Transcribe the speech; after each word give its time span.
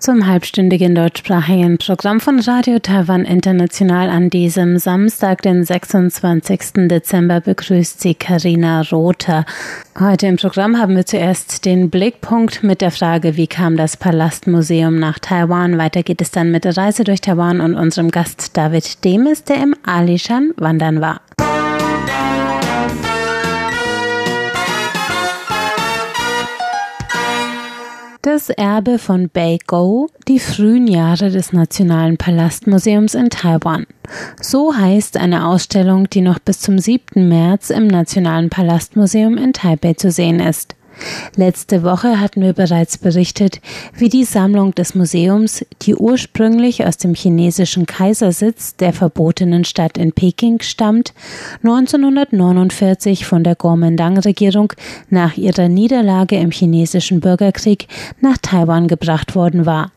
Zum 0.00 0.26
halbstündigen 0.26 0.94
deutschsprachigen 0.94 1.76
Programm 1.76 2.20
von 2.20 2.40
Radio 2.40 2.78
Taiwan 2.78 3.26
International 3.26 4.08
an 4.08 4.30
diesem 4.30 4.78
Samstag, 4.78 5.42
den 5.42 5.62
26. 5.62 6.88
Dezember, 6.88 7.42
begrüßt 7.42 8.00
Sie 8.00 8.14
Karina 8.14 8.80
Rother. 8.80 9.44
Heute 9.98 10.26
im 10.26 10.36
Programm 10.36 10.78
haben 10.78 10.96
wir 10.96 11.04
zuerst 11.04 11.66
den 11.66 11.90
Blickpunkt 11.90 12.62
mit 12.62 12.80
der 12.80 12.92
Frage, 12.92 13.36
wie 13.36 13.46
kam 13.46 13.76
das 13.76 13.98
Palastmuseum 13.98 14.98
nach 14.98 15.18
Taiwan? 15.18 15.76
Weiter 15.76 16.02
geht 16.02 16.22
es 16.22 16.30
dann 16.30 16.50
mit 16.50 16.64
der 16.64 16.78
Reise 16.78 17.04
durch 17.04 17.20
Taiwan 17.20 17.60
und 17.60 17.74
unserem 17.74 18.10
Gast 18.10 18.56
David 18.56 19.04
Demis, 19.04 19.44
der 19.44 19.62
im 19.62 19.76
Alishan 19.84 20.54
wandern 20.56 21.02
war. 21.02 21.20
Das 28.22 28.50
Erbe 28.50 28.98
von 28.98 29.30
Beigou, 29.30 30.08
die 30.28 30.40
frühen 30.40 30.86
Jahre 30.86 31.30
des 31.30 31.54
Nationalen 31.54 32.18
Palastmuseums 32.18 33.14
in 33.14 33.30
Taiwan. 33.30 33.86
So 34.42 34.76
heißt 34.76 35.16
eine 35.16 35.46
Ausstellung, 35.46 36.10
die 36.10 36.20
noch 36.20 36.38
bis 36.38 36.60
zum 36.60 36.78
7. 36.78 37.26
März 37.26 37.70
im 37.70 37.86
Nationalen 37.86 38.50
Palastmuseum 38.50 39.38
in 39.38 39.54
Taipei 39.54 39.94
zu 39.94 40.10
sehen 40.10 40.38
ist. 40.38 40.76
Letzte 41.36 41.82
Woche 41.82 42.20
hatten 42.20 42.42
wir 42.42 42.52
bereits 42.52 42.98
berichtet, 42.98 43.60
wie 43.96 44.08
die 44.08 44.24
Sammlung 44.24 44.74
des 44.74 44.94
Museums, 44.94 45.64
die 45.82 45.94
ursprünglich 45.94 46.84
aus 46.84 46.96
dem 46.96 47.14
chinesischen 47.14 47.86
Kaisersitz 47.86 48.76
der 48.76 48.92
verbotenen 48.92 49.64
Stadt 49.64 49.98
in 49.98 50.12
Peking 50.12 50.60
stammt, 50.60 51.14
1949 51.62 53.26
von 53.26 53.44
der 53.44 53.56
Kuomintang-Regierung 53.56 54.72
nach 55.08 55.36
ihrer 55.36 55.68
Niederlage 55.68 56.36
im 56.36 56.50
chinesischen 56.50 57.20
Bürgerkrieg 57.20 57.86
nach 58.20 58.38
Taiwan 58.38 58.88
gebracht 58.88 59.34
worden 59.34 59.66
war. 59.66 59.92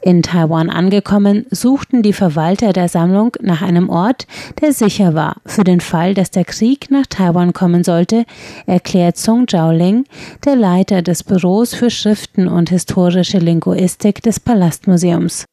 In 0.00 0.22
Taiwan 0.22 0.70
angekommen, 0.70 1.46
suchten 1.50 2.02
die 2.02 2.12
Verwalter 2.12 2.72
der 2.72 2.88
Sammlung 2.88 3.36
nach 3.40 3.62
einem 3.62 3.88
Ort, 3.88 4.26
der 4.60 4.72
sicher 4.72 5.14
war 5.14 5.36
für 5.46 5.64
den 5.64 5.80
Fall, 5.80 6.14
dass 6.14 6.30
der 6.30 6.44
Krieg 6.44 6.90
nach 6.90 7.06
Taiwan 7.06 7.52
kommen 7.52 7.84
sollte, 7.84 8.24
erklärt 8.66 9.16
Song 9.16 9.46
Zhaoling, 9.48 10.04
der 10.44 10.56
Leiter 10.56 11.02
des 11.02 11.22
Büros 11.22 11.74
für 11.74 11.90
Schriften 11.90 12.48
und 12.48 12.70
historische 12.70 13.38
Linguistik 13.38 14.22
des 14.22 14.40
Palastmuseums. 14.40 15.44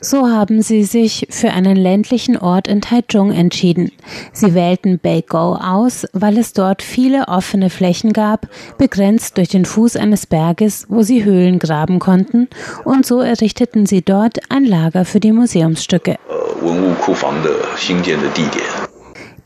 So 0.00 0.28
haben 0.28 0.60
sie 0.60 0.84
sich 0.84 1.26
für 1.30 1.50
einen 1.50 1.76
ländlichen 1.76 2.36
Ort 2.36 2.68
in 2.68 2.82
Taichung 2.82 3.32
entschieden. 3.32 3.90
Sie 4.32 4.54
wählten 4.54 4.98
Beigou 4.98 5.54
aus, 5.54 6.06
weil 6.12 6.36
es 6.36 6.52
dort 6.52 6.82
viele 6.82 7.26
offene 7.28 7.70
Flächen 7.70 8.12
gab, 8.12 8.48
begrenzt 8.76 9.38
durch 9.38 9.48
den 9.48 9.64
Fuß 9.64 9.96
eines 9.96 10.26
Berges, 10.26 10.86
wo 10.88 11.02
sie 11.02 11.24
Höhlen 11.24 11.58
graben 11.58 11.98
konnten, 11.98 12.48
und 12.84 13.06
so 13.06 13.20
errichteten 13.20 13.86
sie 13.86 14.02
dort 14.02 14.38
ein 14.50 14.66
Lager 14.66 15.04
für 15.04 15.18
die 15.18 15.32
Museumsstücke. 15.32 16.16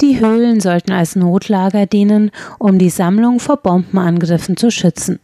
Die 0.01 0.19
Höhlen 0.19 0.61
sollten 0.61 0.93
als 0.93 1.15
Notlager 1.15 1.87
dienen, 1.87 2.31
um 2.59 2.79
die 2.79 2.91
Sammlung 2.91 3.39
vor 3.39 3.59
Bombenangriffen 3.59 4.57
zu 4.57 4.71
schützen. 4.71 5.21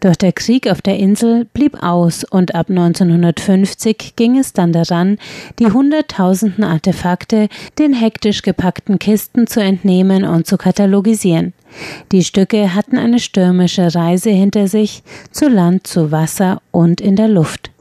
Doch 0.00 0.16
der 0.16 0.32
Krieg 0.32 0.70
auf 0.70 0.82
der 0.82 0.98
Insel 0.98 1.46
blieb 1.52 1.82
aus 1.82 2.24
und 2.24 2.54
ab 2.54 2.70
1950 2.70 4.14
ging 4.16 4.38
es 4.38 4.52
dann 4.52 4.72
daran, 4.72 5.18
die 5.58 5.66
hunderttausenden 5.66 6.64
Artefakte 6.64 7.48
den 7.78 7.92
hektisch 7.92 8.42
gepackten 8.42 8.98
Kisten 8.98 9.46
zu 9.46 9.60
entnehmen 9.60 10.24
und 10.24 10.46
zu 10.46 10.56
katalogisieren. 10.56 11.52
Die 12.12 12.24
Stücke 12.24 12.74
hatten 12.74 12.96
eine 12.96 13.18
stürmische 13.18 13.94
Reise 13.94 14.30
hinter 14.30 14.68
sich, 14.68 15.02
zu 15.30 15.48
Land, 15.48 15.86
zu 15.86 16.12
Wasser 16.12 16.62
und 16.70 17.00
in 17.00 17.16
der 17.16 17.28
Luft. 17.28 17.73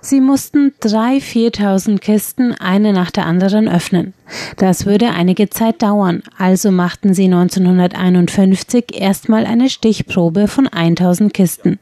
Sie 0.00 0.20
mussten 0.20 0.74
drei, 0.80 1.20
viertausend 1.20 2.00
Kisten 2.00 2.54
eine 2.54 2.92
nach 2.92 3.10
der 3.10 3.26
anderen 3.26 3.68
öffnen. 3.68 4.14
Das 4.56 4.86
würde 4.86 5.10
einige 5.10 5.50
Zeit 5.50 5.82
dauern, 5.82 6.22
also 6.38 6.70
machten 6.70 7.14
sie 7.14 7.24
1951 7.24 9.00
erstmal 9.00 9.46
eine 9.46 9.70
Stichprobe 9.70 10.48
von 10.48 10.66
1000 10.66 11.32
Kisten. 11.32 11.78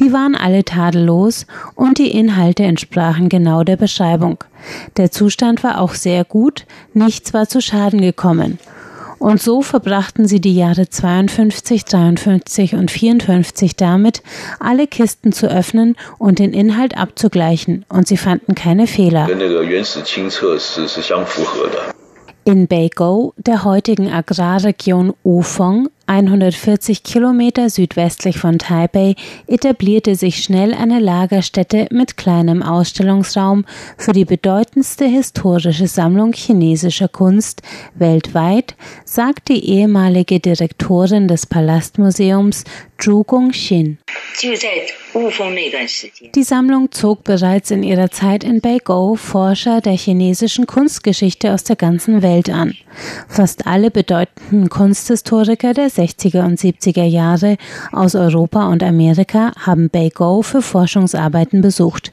Die 0.00 0.12
waren 0.12 0.34
alle 0.34 0.64
tadellos 0.64 1.46
und 1.74 1.98
die 1.98 2.10
Inhalte 2.10 2.64
entsprachen 2.64 3.28
genau 3.28 3.64
der 3.64 3.76
Beschreibung. 3.76 4.44
Der 4.96 5.10
Zustand 5.10 5.62
war 5.62 5.80
auch 5.80 5.94
sehr 5.94 6.24
gut, 6.24 6.66
nichts 6.92 7.34
war 7.34 7.48
zu 7.48 7.60
Schaden 7.60 8.00
gekommen. 8.00 8.58
Und 9.24 9.40
so 9.40 9.62
verbrachten 9.62 10.28
sie 10.28 10.38
die 10.38 10.54
Jahre 10.54 10.90
52, 10.90 11.86
53 11.86 12.74
und 12.74 12.90
54 12.90 13.74
damit, 13.74 14.22
alle 14.60 14.86
Kisten 14.86 15.32
zu 15.32 15.46
öffnen 15.46 15.96
und 16.18 16.40
den 16.40 16.52
Inhalt 16.52 16.98
abzugleichen, 16.98 17.86
und 17.88 18.06
sie 18.06 18.18
fanden 18.18 18.54
keine 18.54 18.86
Fehler. 18.86 19.26
In 22.44 22.66
Beigou, 22.66 23.32
der 23.38 23.64
heutigen 23.64 24.12
Agrarregion 24.12 25.14
Ufong, 25.24 25.88
140 26.06 27.02
Kilometer 27.02 27.70
südwestlich 27.70 28.38
von 28.38 28.58
Taipei, 28.58 29.14
etablierte 29.46 30.14
sich 30.14 30.42
schnell 30.42 30.74
eine 30.74 31.00
Lagerstätte 31.00 31.86
mit 31.90 32.16
kleinem 32.16 32.62
Ausstellungsraum 32.62 33.64
für 33.96 34.12
die 34.12 34.24
bedeutendste 34.24 35.06
historische 35.06 35.86
Sammlung 35.86 36.32
chinesischer 36.32 37.08
Kunst 37.08 37.62
weltweit, 37.94 38.74
sagt 39.04 39.48
die 39.48 39.64
ehemalige 39.68 40.40
Direktorin 40.40 41.28
des 41.28 41.46
Palastmuseums 41.46 42.64
Die 46.34 46.42
Sammlung 46.42 46.90
zog 46.90 47.24
bereits 47.24 47.70
in 47.70 47.82
ihrer 47.82 48.10
Zeit 48.10 48.44
in 48.44 48.60
Beigou 48.60 49.16
Forscher 49.16 49.80
der 49.80 49.92
chinesischen 49.92 50.66
Kunstgeschichte 50.66 51.52
aus 51.52 51.64
der 51.64 51.76
ganzen 51.76 52.22
Welt 52.22 52.48
an. 52.48 52.74
Fast 53.28 53.66
alle 53.66 53.90
bedeutenden 53.90 54.68
Kunsthistoriker 54.70 55.74
der 55.74 55.88
60er 55.88 56.44
und 56.44 56.58
70er 56.58 57.04
Jahre 57.04 57.56
aus 57.92 58.14
Europa 58.14 58.68
und 58.68 58.82
Amerika 58.82 59.52
haben 59.58 59.90
Beigou 59.90 60.42
für 60.42 60.62
Forschungsarbeiten 60.62 61.60
besucht. 61.60 62.12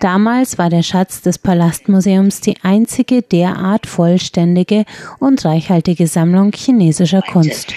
Damals 0.00 0.58
war 0.58 0.70
der 0.70 0.82
Schatz 0.82 1.22
des 1.22 1.38
Palastmuseums 1.38 2.40
die 2.40 2.56
einzige 2.62 3.22
derart 3.22 3.86
vollständige 3.86 4.84
und 5.18 5.44
reichhaltige 5.44 6.06
Sammlung 6.06 6.52
chinesischer 6.52 7.22
Kunst. 7.22 7.72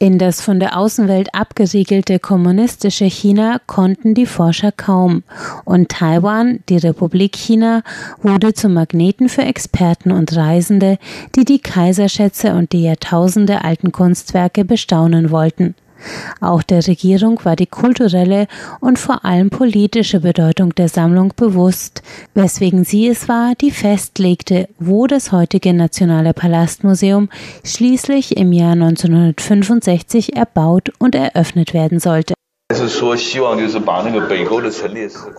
In 0.00 0.18
das 0.18 0.40
von 0.40 0.60
der 0.60 0.76
Außenwelt 0.76 1.34
abgeriegelte 1.34 2.18
kommunistische 2.18 3.04
China 3.04 3.60
konnten 3.66 4.14
die 4.14 4.26
Forscher 4.26 4.72
kaum, 4.72 5.22
und 5.64 5.88
Taiwan, 5.88 6.60
die 6.68 6.78
Republik 6.78 7.36
China, 7.36 7.82
wurde 8.22 8.54
zum 8.54 8.74
Magneten 8.74 9.28
für 9.28 9.42
Experten 9.42 10.12
und 10.12 10.34
Reisende, 10.36 10.98
die 11.36 11.44
die 11.44 11.60
Kaiserschätze 11.60 12.54
und 12.54 12.72
die 12.72 12.82
Jahrtausende 12.82 13.64
alten 13.64 13.92
Kunstwerke 13.92 14.64
bestaunen 14.64 15.30
wollten. 15.30 15.74
Auch 16.40 16.62
der 16.62 16.86
Regierung 16.86 17.40
war 17.44 17.56
die 17.56 17.66
kulturelle 17.66 18.46
und 18.80 18.98
vor 18.98 19.24
allem 19.24 19.50
politische 19.50 20.20
Bedeutung 20.20 20.74
der 20.74 20.88
Sammlung 20.88 21.32
bewusst, 21.36 22.02
weswegen 22.34 22.84
sie 22.84 23.08
es 23.08 23.28
war, 23.28 23.54
die 23.54 23.70
festlegte, 23.70 24.68
wo 24.78 25.06
das 25.06 25.32
heutige 25.32 25.74
Nationale 25.74 26.34
Palastmuseum 26.34 27.28
schließlich 27.64 28.36
im 28.36 28.52
Jahr 28.52 28.72
1965 28.72 30.36
erbaut 30.36 30.90
und 30.98 31.14
eröffnet 31.14 31.74
werden 31.74 32.00
sollte. 32.00 32.34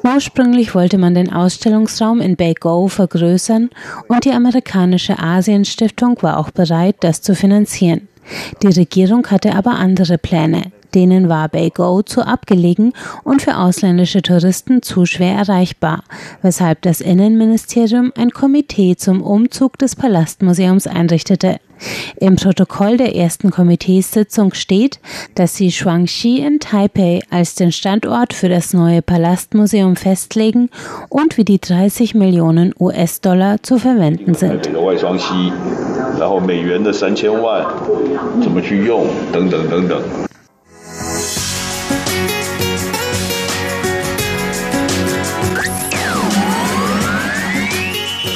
Ursprünglich 0.04 0.74
wollte 0.74 0.98
man 0.98 1.14
den 1.14 1.32
Ausstellungsraum 1.32 2.22
in 2.22 2.36
Beigou 2.36 2.88
vergrößern 2.88 3.70
und 4.08 4.26
die 4.26 4.32
amerikanische 4.32 5.20
Asienstiftung 5.20 6.18
war 6.22 6.40
auch 6.40 6.50
bereit, 6.50 6.96
das 7.02 7.22
zu 7.22 7.36
finanzieren. 7.36 8.08
Die 8.64 8.68
Regierung 8.68 9.28
hatte 9.28 9.56
aber 9.56 9.72
andere 9.72 10.18
Pläne. 10.18 10.72
Denen 10.96 11.30
war 11.30 11.50
Beigou 11.50 12.02
zu 12.02 12.26
abgelegen 12.26 12.94
und 13.24 13.42
für 13.42 13.58
ausländische 13.58 14.22
Touristen 14.22 14.82
zu 14.82 15.06
schwer 15.06 15.36
erreichbar, 15.36 16.04
weshalb 16.42 16.82
das 16.82 17.00
Innenministerium 17.00 18.12
ein 18.18 18.32
Komitee 18.32 18.96
zum 18.96 19.22
Umzug 19.22 19.78
des 19.78 19.96
Palastmuseums 19.96 20.88
einrichtete. 20.88 21.60
Im 22.18 22.36
Protokoll 22.36 22.98
der 22.98 23.16
ersten 23.16 23.52
Komiteesitzung 23.52 24.54
steht, 24.54 25.00
dass 25.36 25.56
sie 25.56 25.72
Shuangxi 25.72 26.38
in 26.38 26.60
Taipei 26.60 27.22
als 27.30 27.56
den 27.56 27.72
Standort 27.72 28.34
für 28.34 28.50
das 28.50 28.74
neue 28.74 29.02
Palastmuseum 29.02 29.96
festlegen 29.96 30.70
und 31.10 31.38
wie 31.38 31.46
die 31.46 31.60
30 31.60 32.16
Millionen 32.16 32.74
US-Dollar 32.80 33.62
zu 33.64 33.78
verwenden 33.78 34.34
sind. 34.34 34.70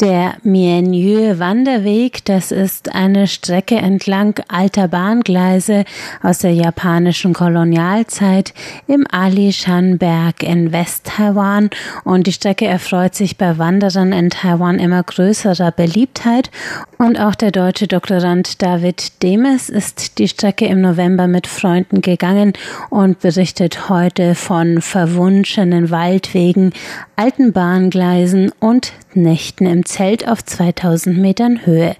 Der 0.00 0.36
Mianyue 0.44 1.38
Wanderweg, 1.40 2.24
das 2.24 2.52
ist 2.52 2.94
eine 2.94 3.26
Strecke 3.26 3.76
entlang 3.76 4.34
alter 4.48 4.88
Bahngleise 4.88 5.84
aus 6.22 6.38
der 6.38 6.54
japanischen 6.54 7.34
Kolonialzeit 7.34 8.54
im 8.86 9.06
Alishan-Berg 9.10 10.42
in 10.42 10.72
West-Taiwan. 10.72 11.68
Und 12.04 12.26
die 12.26 12.32
Strecke 12.32 12.66
erfreut 12.66 13.14
sich 13.14 13.36
bei 13.36 13.58
Wanderern 13.58 14.14
in 14.14 14.30
Taiwan 14.30 14.78
immer 14.78 15.02
größerer 15.02 15.70
Beliebtheit. 15.70 16.50
Und 16.96 17.20
auch 17.20 17.34
der 17.34 17.50
deutsche 17.50 17.86
Doktorand 17.86 18.62
David 18.62 19.22
Demes 19.22 19.68
ist 19.68 20.18
die 20.18 20.28
Strecke 20.28 20.64
im 20.64 20.80
November 20.80 21.26
mit 21.26 21.46
Freunden 21.46 22.00
gegangen 22.00 22.54
und 22.88 23.20
berichtet 23.20 23.90
heute 23.90 24.34
von 24.34 24.80
verwunschenen 24.80 25.90
Waldwegen, 25.90 26.72
alten 27.16 27.52
Bahngleisen 27.52 28.50
und 28.60 28.94
Nächten 29.14 29.66
im 29.66 29.84
Zelt 29.90 30.28
auf 30.28 30.44
2000 30.44 31.18
Metern 31.18 31.66
Höhe. 31.66 31.96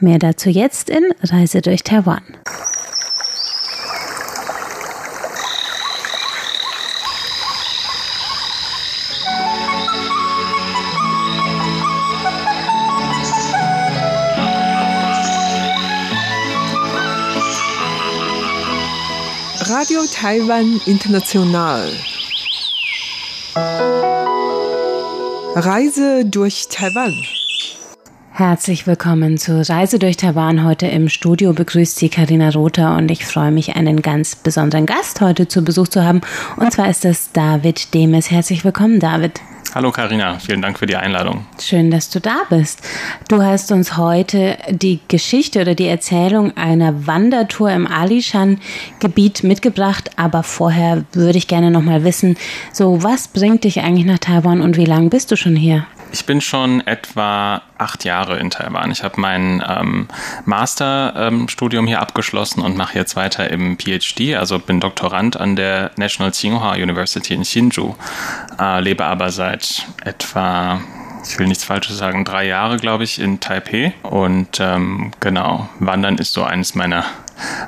Mehr 0.00 0.18
dazu 0.18 0.48
jetzt 0.48 0.88
in 0.88 1.04
Reise 1.22 1.60
durch 1.60 1.82
Taiwan. 1.82 2.22
Radio 19.68 20.00
Taiwan 20.10 20.80
International. 20.86 21.92
Reise 25.56 26.24
durch 26.24 26.66
Taiwan. 26.68 27.14
Herzlich 28.36 28.88
willkommen 28.88 29.38
zu 29.38 29.60
Reise 29.68 30.00
durch 30.00 30.16
Taiwan. 30.16 30.64
Heute 30.64 30.88
im 30.88 31.08
Studio 31.08 31.52
begrüßt 31.52 31.96
Sie 31.96 32.08
Karina 32.08 32.50
Rother 32.50 32.96
und 32.96 33.08
ich 33.12 33.24
freue 33.24 33.52
mich, 33.52 33.76
einen 33.76 34.02
ganz 34.02 34.34
besonderen 34.34 34.86
Gast 34.86 35.20
heute 35.20 35.46
zu 35.46 35.62
Besuch 35.62 35.86
zu 35.86 36.04
haben. 36.04 36.20
Und 36.56 36.72
zwar 36.72 36.90
ist 36.90 37.04
es 37.04 37.30
David 37.30 37.94
Demes. 37.94 38.32
Herzlich 38.32 38.64
willkommen, 38.64 38.98
David. 38.98 39.40
Hallo 39.72 39.92
Karina, 39.92 40.40
vielen 40.40 40.62
Dank 40.62 40.80
für 40.80 40.86
die 40.86 40.96
Einladung. 40.96 41.46
Schön, 41.60 41.92
dass 41.92 42.10
du 42.10 42.20
da 42.20 42.38
bist. 42.50 42.80
Du 43.28 43.40
hast 43.40 43.70
uns 43.70 43.96
heute 43.96 44.58
die 44.68 44.98
Geschichte 45.06 45.60
oder 45.60 45.76
die 45.76 45.86
Erzählung 45.86 46.56
einer 46.56 47.06
Wandertour 47.06 47.70
im 47.70 47.86
Alishan-Gebiet 47.86 49.44
mitgebracht, 49.44 50.10
aber 50.16 50.42
vorher 50.42 51.04
würde 51.12 51.38
ich 51.38 51.46
gerne 51.46 51.70
noch 51.70 51.82
mal 51.82 52.02
wissen, 52.02 52.36
so 52.72 53.04
was 53.04 53.28
bringt 53.28 53.62
dich 53.62 53.80
eigentlich 53.80 54.06
nach 54.06 54.18
Taiwan 54.18 54.60
und 54.60 54.76
wie 54.76 54.86
lange 54.86 55.08
bist 55.08 55.30
du 55.30 55.36
schon 55.36 55.54
hier? 55.54 55.86
Ich 56.14 56.26
bin 56.26 56.40
schon 56.40 56.80
etwa 56.86 57.62
acht 57.76 58.04
Jahre 58.04 58.38
in 58.38 58.48
Taiwan. 58.48 58.92
Ich 58.92 59.02
habe 59.02 59.20
mein 59.20 59.60
ähm, 59.68 60.06
Masterstudium 60.44 61.86
ähm, 61.86 61.88
hier 61.88 62.00
abgeschlossen 62.00 62.60
und 62.62 62.76
mache 62.76 62.96
jetzt 62.96 63.16
weiter 63.16 63.50
im 63.50 63.76
PhD, 63.76 64.36
also 64.36 64.60
bin 64.60 64.78
Doktorand 64.78 65.36
an 65.36 65.56
der 65.56 65.90
National 65.96 66.30
Tsinghua 66.32 66.74
University 66.74 67.34
in 67.34 67.42
Hsinchu, 67.42 67.96
äh, 68.60 68.80
lebe 68.80 69.04
aber 69.04 69.32
seit 69.32 69.88
etwa 70.04 70.80
ich 71.28 71.38
will 71.38 71.48
nichts 71.48 71.64
Falsches 71.64 71.98
sagen, 71.98 72.24
drei 72.24 72.46
Jahre, 72.46 72.76
glaube 72.76 73.02
ich, 73.02 73.18
in 73.18 73.40
Taipei. 73.40 73.94
Und 74.02 74.60
ähm, 74.60 75.10
genau, 75.20 75.68
Wandern 75.80 76.18
ist 76.18 76.34
so 76.34 76.44
eines 76.44 76.74
meiner 76.74 77.04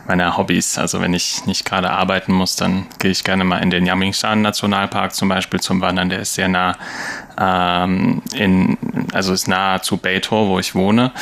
meiner 0.07 0.37
Hobbys. 0.37 0.79
Also 0.79 1.01
wenn 1.01 1.15
ich 1.15 1.47
nicht 1.47 1.65
gerade 1.65 1.91
arbeiten 1.91 2.33
muss, 2.33 2.57
dann 2.57 2.87
gehe 2.99 3.11
ich 3.11 3.25
gerne 3.25 3.45
mal 3.45 3.59
in 3.59 3.71
den 3.71 3.87
Yamingshan 3.87 4.43
Nationalpark 4.43 5.15
zum 5.15 5.29
Beispiel 5.29 5.61
zum 5.61 5.81
Wandern. 5.81 6.09
Der 6.11 6.21
ist 6.21 6.35
sehr 6.35 6.49
nah 6.49 6.77
ähm, 7.39 8.23
in, 8.35 8.79
also 9.13 9.33
ist 9.33 9.49
nahe 9.49 9.81
zu 9.83 9.99
Beitor, 9.99 10.49
wo 10.49 10.59
ich 10.59 10.75
wohne. 10.75 11.13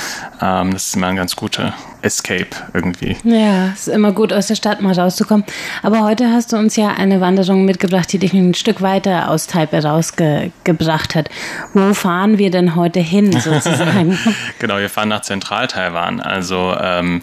Ähm, 0.40 0.72
das 0.72 0.88
ist 0.88 0.96
immer 0.96 1.08
ein 1.08 1.16
ganz 1.16 1.34
guter 1.36 1.74
Escape 2.02 2.48
irgendwie. 2.72 3.16
Ja, 3.24 3.68
es 3.72 3.88
ist 3.88 3.94
immer 3.94 4.12
gut, 4.12 4.32
aus 4.32 4.46
der 4.46 4.54
Stadt 4.54 4.80
mal 4.80 4.92
rauszukommen. 4.94 5.44
Aber 5.82 6.00
heute 6.00 6.30
hast 6.30 6.52
du 6.52 6.56
uns 6.56 6.76
ja 6.76 6.88
eine 6.88 7.20
Wanderung 7.20 7.64
mitgebracht, 7.64 8.12
die 8.12 8.18
dich 8.18 8.32
ein 8.32 8.54
Stück 8.54 8.82
weiter 8.82 9.30
aus 9.30 9.46
Taipei 9.46 9.80
rausgebracht 9.80 11.14
hat. 11.14 11.30
Wo 11.72 11.94
fahren 11.94 12.38
wir 12.38 12.50
denn 12.50 12.76
heute 12.76 13.00
hin 13.00 13.32
sozusagen? 13.40 14.18
genau, 14.58 14.78
wir 14.78 14.90
fahren 14.90 15.08
nach 15.08 15.22
Zentral-Taiwan, 15.22 16.20
also 16.20 16.76
ähm, 16.80 17.22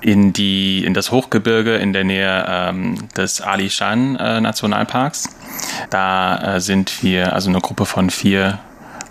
in, 0.00 0.32
die, 0.32 0.51
in 0.84 0.94
das 0.94 1.10
Hochgebirge 1.10 1.76
in 1.76 1.92
der 1.92 2.04
Nähe 2.04 2.44
ähm, 2.48 3.08
des 3.16 3.40
Alishan 3.40 4.16
äh, 4.16 4.40
Nationalparks. 4.40 5.28
Da 5.90 6.56
äh, 6.56 6.60
sind 6.60 7.02
wir, 7.02 7.32
also 7.32 7.50
eine 7.50 7.60
Gruppe 7.60 7.86
von 7.86 8.10
vier 8.10 8.58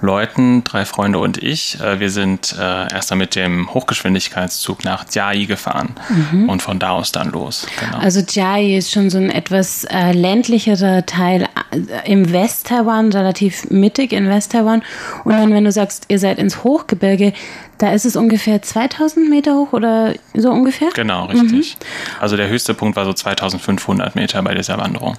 Leuten, 0.01 0.63
drei 0.63 0.85
Freunde 0.85 1.19
und 1.19 1.41
ich. 1.41 1.79
Äh, 1.79 1.99
wir 1.99 2.09
sind 2.09 2.55
äh, 2.59 2.91
erst 2.93 3.13
mit 3.15 3.35
dem 3.35 3.73
Hochgeschwindigkeitszug 3.73 4.83
nach 4.83 5.05
Jiai 5.09 5.45
gefahren 5.45 5.95
mhm. 6.09 6.49
und 6.49 6.61
von 6.61 6.79
da 6.79 6.91
aus 6.91 7.11
dann 7.11 7.31
los. 7.31 7.67
Genau. 7.79 7.97
Also 7.97 8.21
Jiai 8.21 8.77
ist 8.77 8.91
schon 8.91 9.09
so 9.09 9.17
ein 9.17 9.29
etwas 9.29 9.83
äh, 9.85 10.11
ländlicherer 10.11 11.05
Teil 11.05 11.47
äh, 11.71 12.11
im 12.11 12.31
West-Taiwan, 12.33 13.11
relativ 13.11 13.69
mittig 13.69 14.11
in 14.11 14.27
West-Taiwan. 14.27 14.81
Und 15.23 15.33
dann, 15.33 15.53
wenn 15.53 15.63
du 15.63 15.71
sagst, 15.71 16.05
ihr 16.07 16.19
seid 16.19 16.39
ins 16.39 16.63
Hochgebirge, 16.63 17.33
da 17.77 17.91
ist 17.93 18.05
es 18.05 18.15
ungefähr 18.15 18.61
2000 18.61 19.29
Meter 19.29 19.55
hoch 19.55 19.73
oder 19.73 20.13
so 20.35 20.51
ungefähr? 20.51 20.89
Genau, 20.93 21.25
richtig. 21.25 21.77
Mhm. 21.79 21.85
Also 22.19 22.37
der 22.37 22.47
höchste 22.47 22.73
Punkt 22.75 22.95
war 22.95 23.05
so 23.05 23.13
2500 23.13 24.15
Meter 24.15 24.41
bei 24.43 24.53
dieser 24.53 24.77
Wanderung. 24.77 25.15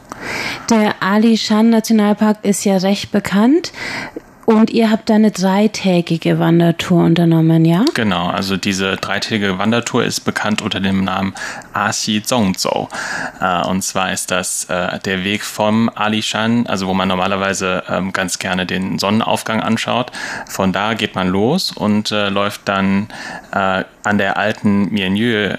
Der 0.71 0.95
Ali 1.01 1.37
Shan 1.37 1.71
Nationalpark 1.71 2.39
ist 2.43 2.65
ja 2.65 2.77
recht 2.77 3.11
bekannt. 3.11 3.73
Und 4.45 4.71
ihr 4.71 4.91
habt 4.91 5.09
da 5.09 5.15
eine 5.15 5.31
dreitägige 5.31 6.39
Wandertour 6.39 7.05
unternommen, 7.05 7.65
ja? 7.65 7.85
Genau, 7.95 8.29
also 8.29 8.57
diese 8.57 8.97
dreitägige 8.97 9.59
Wandertour 9.59 10.05
ist 10.05 10.21
bekannt 10.21 10.63
unter 10.63 10.81
dem 10.81 11.05
Namen 11.05 11.35
Asi 11.73 12.23
Zongzhou. 12.23 12.89
Äh, 13.41 13.67
und 13.67 13.83
zwar 13.83 14.13
ist 14.13 14.31
das 14.31 14.65
äh, 14.65 14.99
der 15.01 15.25
Weg 15.25 15.45
vom 15.45 15.91
Alishan, 15.95 16.67
also 16.67 16.89
wo 16.89 16.95
man 16.95 17.09
normalerweise 17.09 17.85
ähm, 17.89 18.13
ganz 18.13 18.39
gerne 18.39 18.67
den 18.67 18.99
Sonnenaufgang 18.99 19.61
anschaut. 19.61 20.11
Von 20.49 20.73
da 20.73 20.95
geht 20.95 21.15
man 21.15 21.29
los 21.29 21.71
und 21.71 22.11
äh, 22.11 22.29
läuft 22.29 22.63
dann 22.67 23.09
an 23.53 24.19
der 24.19 24.39
alten 24.39 24.91
Mianyue 24.93 25.59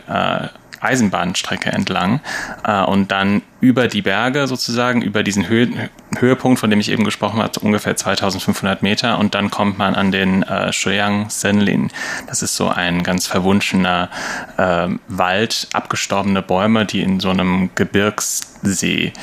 Eisenbahnstrecke 0.84 1.72
entlang 1.72 2.20
äh, 2.66 2.84
und 2.84 3.12
dann 3.12 3.42
über 3.64 3.88
die 3.88 4.02
Berge 4.02 4.46
sozusagen, 4.46 5.02
über 5.02 5.24
diesen 5.24 5.48
Höhe, 5.48 5.90
Höhepunkt, 6.20 6.60
von 6.60 6.70
dem 6.70 6.82
ich 6.82 6.92
eben 6.92 7.06
gesprochen 7.06 7.42
habe, 7.42 7.60
ungefähr 7.62 7.96
2500 7.96 8.84
Meter 8.84 9.18
und 9.18 9.36
dann 9.36 9.50
kommt 9.50 9.78
man 9.78 9.96
an 9.96 10.12
den 10.12 10.44
äh, 10.44 10.74
Shoyang 10.74 11.30
Senlin. 11.30 11.90
Das 12.28 12.42
ist 12.42 12.58
so 12.58 12.68
ein 12.68 13.04
ganz 13.04 13.26
verwunschener 13.26 14.10
äh, 14.58 14.90
Wald, 15.08 15.70
abgestorbene 15.72 16.42
Bäume, 16.42 16.86
die 16.86 17.02
in 17.02 17.22
so 17.22 17.30
einem 17.30 17.70
Gebirgssee 17.74 19.14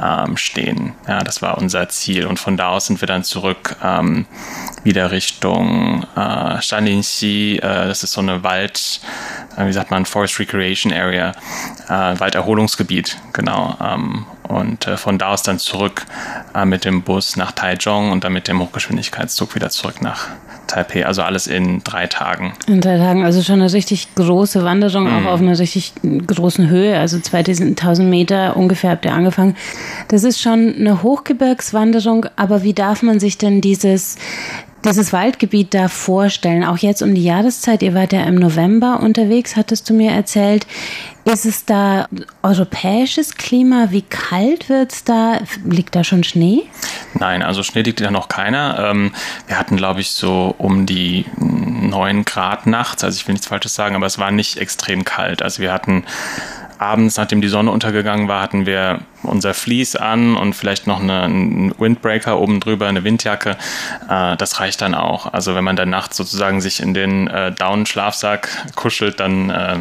ähm, 0.00 0.36
stehen. 0.36 0.94
Ja, 1.08 1.24
das 1.24 1.42
war 1.42 1.58
unser 1.58 1.88
Ziel 1.88 2.26
und 2.26 2.38
von 2.38 2.56
da 2.56 2.68
aus 2.68 2.86
sind 2.86 3.00
wir 3.00 3.08
dann 3.08 3.24
zurück 3.24 3.76
ähm, 3.82 4.26
wieder 4.84 5.10
Richtung 5.10 6.06
äh, 6.16 6.62
Shanlinxi. 6.62 7.56
Äh, 7.56 7.88
das 7.88 8.04
ist 8.04 8.12
so 8.12 8.20
eine 8.20 8.44
Wald, 8.44 9.00
äh, 9.56 9.66
wie 9.66 9.72
sagt 9.72 9.90
man, 9.90 10.06
Forest 10.06 10.38
Recreation 10.38 10.92
Area, 10.92 11.32
äh, 11.88 12.20
Walderholungsgebiet, 12.20 13.18
genau. 13.32 13.76
Ähm, 13.94 14.26
und 14.48 14.86
äh, 14.86 14.96
von 14.96 15.18
da 15.18 15.32
aus 15.32 15.42
dann 15.42 15.58
zurück 15.58 16.06
äh, 16.54 16.64
mit 16.64 16.84
dem 16.84 17.02
Bus 17.02 17.36
nach 17.36 17.52
Taichung 17.52 18.10
und 18.10 18.24
dann 18.24 18.32
mit 18.32 18.48
dem 18.48 18.60
Hochgeschwindigkeitszug 18.60 19.54
wieder 19.54 19.70
zurück 19.70 20.00
nach 20.00 20.28
Taipei. 20.66 21.06
Also 21.06 21.22
alles 21.22 21.46
in 21.46 21.82
drei 21.82 22.06
Tagen. 22.06 22.52
In 22.66 22.80
drei 22.80 22.98
Tagen, 22.98 23.24
also 23.24 23.42
schon 23.42 23.60
eine 23.60 23.72
richtig 23.72 24.14
große 24.14 24.64
Wanderung, 24.64 25.04
mhm. 25.04 25.26
auch 25.26 25.32
auf 25.32 25.40
einer 25.40 25.58
richtig 25.58 25.92
großen 26.26 26.68
Höhe, 26.68 26.98
also 26.98 27.18
2000 27.18 28.08
Meter 28.08 28.56
ungefähr 28.56 28.90
habt 28.90 29.04
ihr 29.04 29.12
angefangen. 29.12 29.56
Das 30.08 30.24
ist 30.24 30.40
schon 30.40 30.74
eine 30.78 31.02
Hochgebirgswanderung, 31.02 32.26
aber 32.36 32.62
wie 32.62 32.74
darf 32.74 33.02
man 33.02 33.18
sich 33.18 33.38
denn 33.38 33.60
dieses 33.60 34.16
dieses 34.84 35.12
Waldgebiet 35.12 35.74
da 35.74 35.88
vorstellen? 35.88 36.64
Auch 36.64 36.78
jetzt 36.78 37.02
um 37.02 37.14
die 37.14 37.24
Jahreszeit, 37.24 37.82
ihr 37.82 37.94
wart 37.94 38.12
ja 38.12 38.22
im 38.24 38.36
November 38.36 39.00
unterwegs, 39.00 39.56
hattest 39.56 39.88
du 39.90 39.94
mir 39.94 40.12
erzählt. 40.12 40.66
Ist 41.24 41.44
es 41.44 41.66
da 41.66 42.06
europäisches 42.42 43.34
Klima? 43.34 43.88
Wie 43.90 44.02
kalt 44.02 44.68
wird 44.68 44.92
es 44.92 45.04
da? 45.04 45.40
Liegt 45.64 45.94
da 45.94 46.02
schon 46.02 46.24
Schnee? 46.24 46.62
Nein, 47.14 47.42
also 47.42 47.62
Schnee 47.62 47.82
liegt 47.82 48.00
da 48.00 48.10
noch 48.10 48.28
keiner. 48.28 48.90
Ähm, 48.90 49.12
wir 49.46 49.58
hatten, 49.58 49.76
glaube 49.76 50.00
ich, 50.00 50.12
so 50.12 50.54
um 50.56 50.86
die 50.86 51.26
9 51.36 52.24
Grad 52.24 52.66
nachts. 52.66 53.04
Also 53.04 53.16
ich 53.16 53.28
will 53.28 53.34
nichts 53.34 53.48
Falsches 53.48 53.74
sagen, 53.74 53.94
aber 53.94 54.06
es 54.06 54.18
war 54.18 54.30
nicht 54.30 54.56
extrem 54.56 55.04
kalt. 55.04 55.42
Also 55.42 55.60
wir 55.60 55.72
hatten 55.72 56.04
abends, 56.78 57.16
nachdem 57.16 57.40
die 57.40 57.48
Sonne 57.48 57.72
untergegangen 57.72 58.28
war, 58.28 58.40
hatten 58.40 58.64
wir 58.64 59.00
unser 59.22 59.54
Vlies 59.54 59.96
an 59.96 60.36
und 60.36 60.54
vielleicht 60.54 60.86
noch 60.86 61.00
eine, 61.00 61.22
einen 61.22 61.74
Windbreaker 61.78 62.38
oben 62.38 62.60
drüber, 62.60 62.86
eine 62.86 63.04
Windjacke. 63.04 63.56
Äh, 64.08 64.36
das 64.36 64.60
reicht 64.60 64.80
dann 64.80 64.94
auch. 64.94 65.32
Also 65.32 65.54
wenn 65.54 65.64
man 65.64 65.76
dann 65.76 65.90
nachts 65.90 66.16
sozusagen 66.16 66.60
sich 66.60 66.80
in 66.80 66.94
den 66.94 67.28
äh, 67.28 67.52
Down-Schlafsack 67.52 68.48
kuschelt, 68.74 69.20
dann 69.20 69.50
äh, 69.50 69.76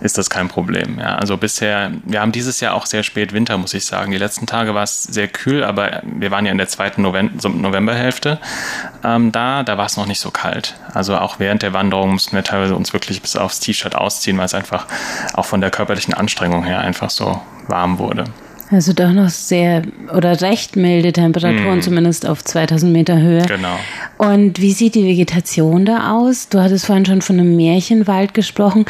ist 0.00 0.18
das 0.18 0.30
kein 0.30 0.48
Problem. 0.48 0.98
Ja, 0.98 1.16
also 1.16 1.36
bisher, 1.36 1.92
wir 2.04 2.20
haben 2.20 2.32
dieses 2.32 2.60
Jahr 2.60 2.74
auch 2.74 2.86
sehr 2.86 3.02
spät 3.02 3.32
Winter, 3.32 3.58
muss 3.58 3.74
ich 3.74 3.84
sagen. 3.84 4.12
Die 4.12 4.18
letzten 4.18 4.46
Tage 4.46 4.74
war 4.74 4.82
es 4.82 5.02
sehr 5.02 5.28
kühl, 5.28 5.64
aber 5.64 6.02
wir 6.04 6.30
waren 6.30 6.46
ja 6.46 6.52
in 6.52 6.58
der 6.58 6.68
zweiten 6.68 7.02
November, 7.02 7.48
Novemberhälfte 7.48 8.38
ähm, 9.02 9.32
da. 9.32 9.62
Da 9.62 9.78
war 9.78 9.86
es 9.86 9.96
noch 9.96 10.06
nicht 10.06 10.20
so 10.20 10.30
kalt. 10.30 10.74
Also 10.92 11.16
auch 11.16 11.38
während 11.38 11.62
der 11.62 11.72
Wanderung 11.72 12.12
mussten 12.12 12.36
wir 12.36 12.44
teilweise 12.44 12.76
uns 12.76 12.92
wirklich 12.92 13.22
bis 13.22 13.36
aufs 13.36 13.60
T-Shirt 13.60 13.94
ausziehen, 13.94 14.38
weil 14.38 14.46
es 14.46 14.54
einfach 14.54 14.86
auch 15.32 15.46
von 15.46 15.60
der 15.60 15.70
körperlichen 15.70 16.14
Anstrengung 16.14 16.64
her 16.64 16.80
einfach 16.80 17.10
so 17.10 17.40
warm 17.66 17.98
wurde. 17.98 18.24
Also 18.70 18.92
doch 18.92 19.12
noch 19.12 19.28
sehr 19.28 19.82
oder 20.14 20.40
recht 20.40 20.76
milde 20.76 21.12
Temperaturen, 21.12 21.78
mm. 21.78 21.82
zumindest 21.82 22.26
auf 22.26 22.42
2000 22.42 22.92
Meter 22.92 23.18
Höhe. 23.18 23.42
Genau. 23.42 23.78
Und 24.16 24.60
wie 24.60 24.72
sieht 24.72 24.94
die 24.94 25.04
Vegetation 25.04 25.84
da 25.84 26.12
aus? 26.12 26.48
Du 26.48 26.60
hattest 26.60 26.86
vorhin 26.86 27.04
schon 27.04 27.20
von 27.20 27.38
einem 27.38 27.56
Märchenwald 27.56 28.32
gesprochen. 28.32 28.86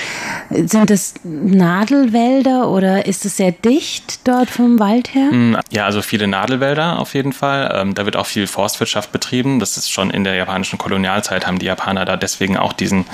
Sind 0.51 0.91
das 0.91 1.15
Nadelwälder 1.25 2.69
oder 2.69 3.07
ist 3.07 3.25
es 3.25 3.37
sehr 3.37 3.53
dicht 3.53 4.27
dort 4.29 4.49
vom 4.51 4.79
Wald 4.79 5.15
her? 5.15 5.33
Mm, 5.33 5.57
ja, 5.71 5.87
also 5.87 6.03
viele 6.03 6.29
Nadelwälder 6.29 6.99
auf 6.99 7.15
jeden 7.15 7.33
Fall. 7.33 7.73
Ähm, 7.75 7.95
da 7.95 8.05
wird 8.05 8.17
auch 8.17 8.27
viel 8.27 8.47
Forstwirtschaft 8.47 9.13
betrieben. 9.13 9.59
Das 9.59 9.77
ist 9.77 9.91
schon 9.91 10.11
in 10.11 10.25
der 10.25 10.35
japanischen 10.35 10.79
Kolonialzeit 10.79 11.47
haben 11.47 11.59
die 11.59 11.67
Japaner 11.67 12.05
da 12.05 12.17
deswegen 12.17 12.57
auch 12.57 12.73
diesen 12.73 13.07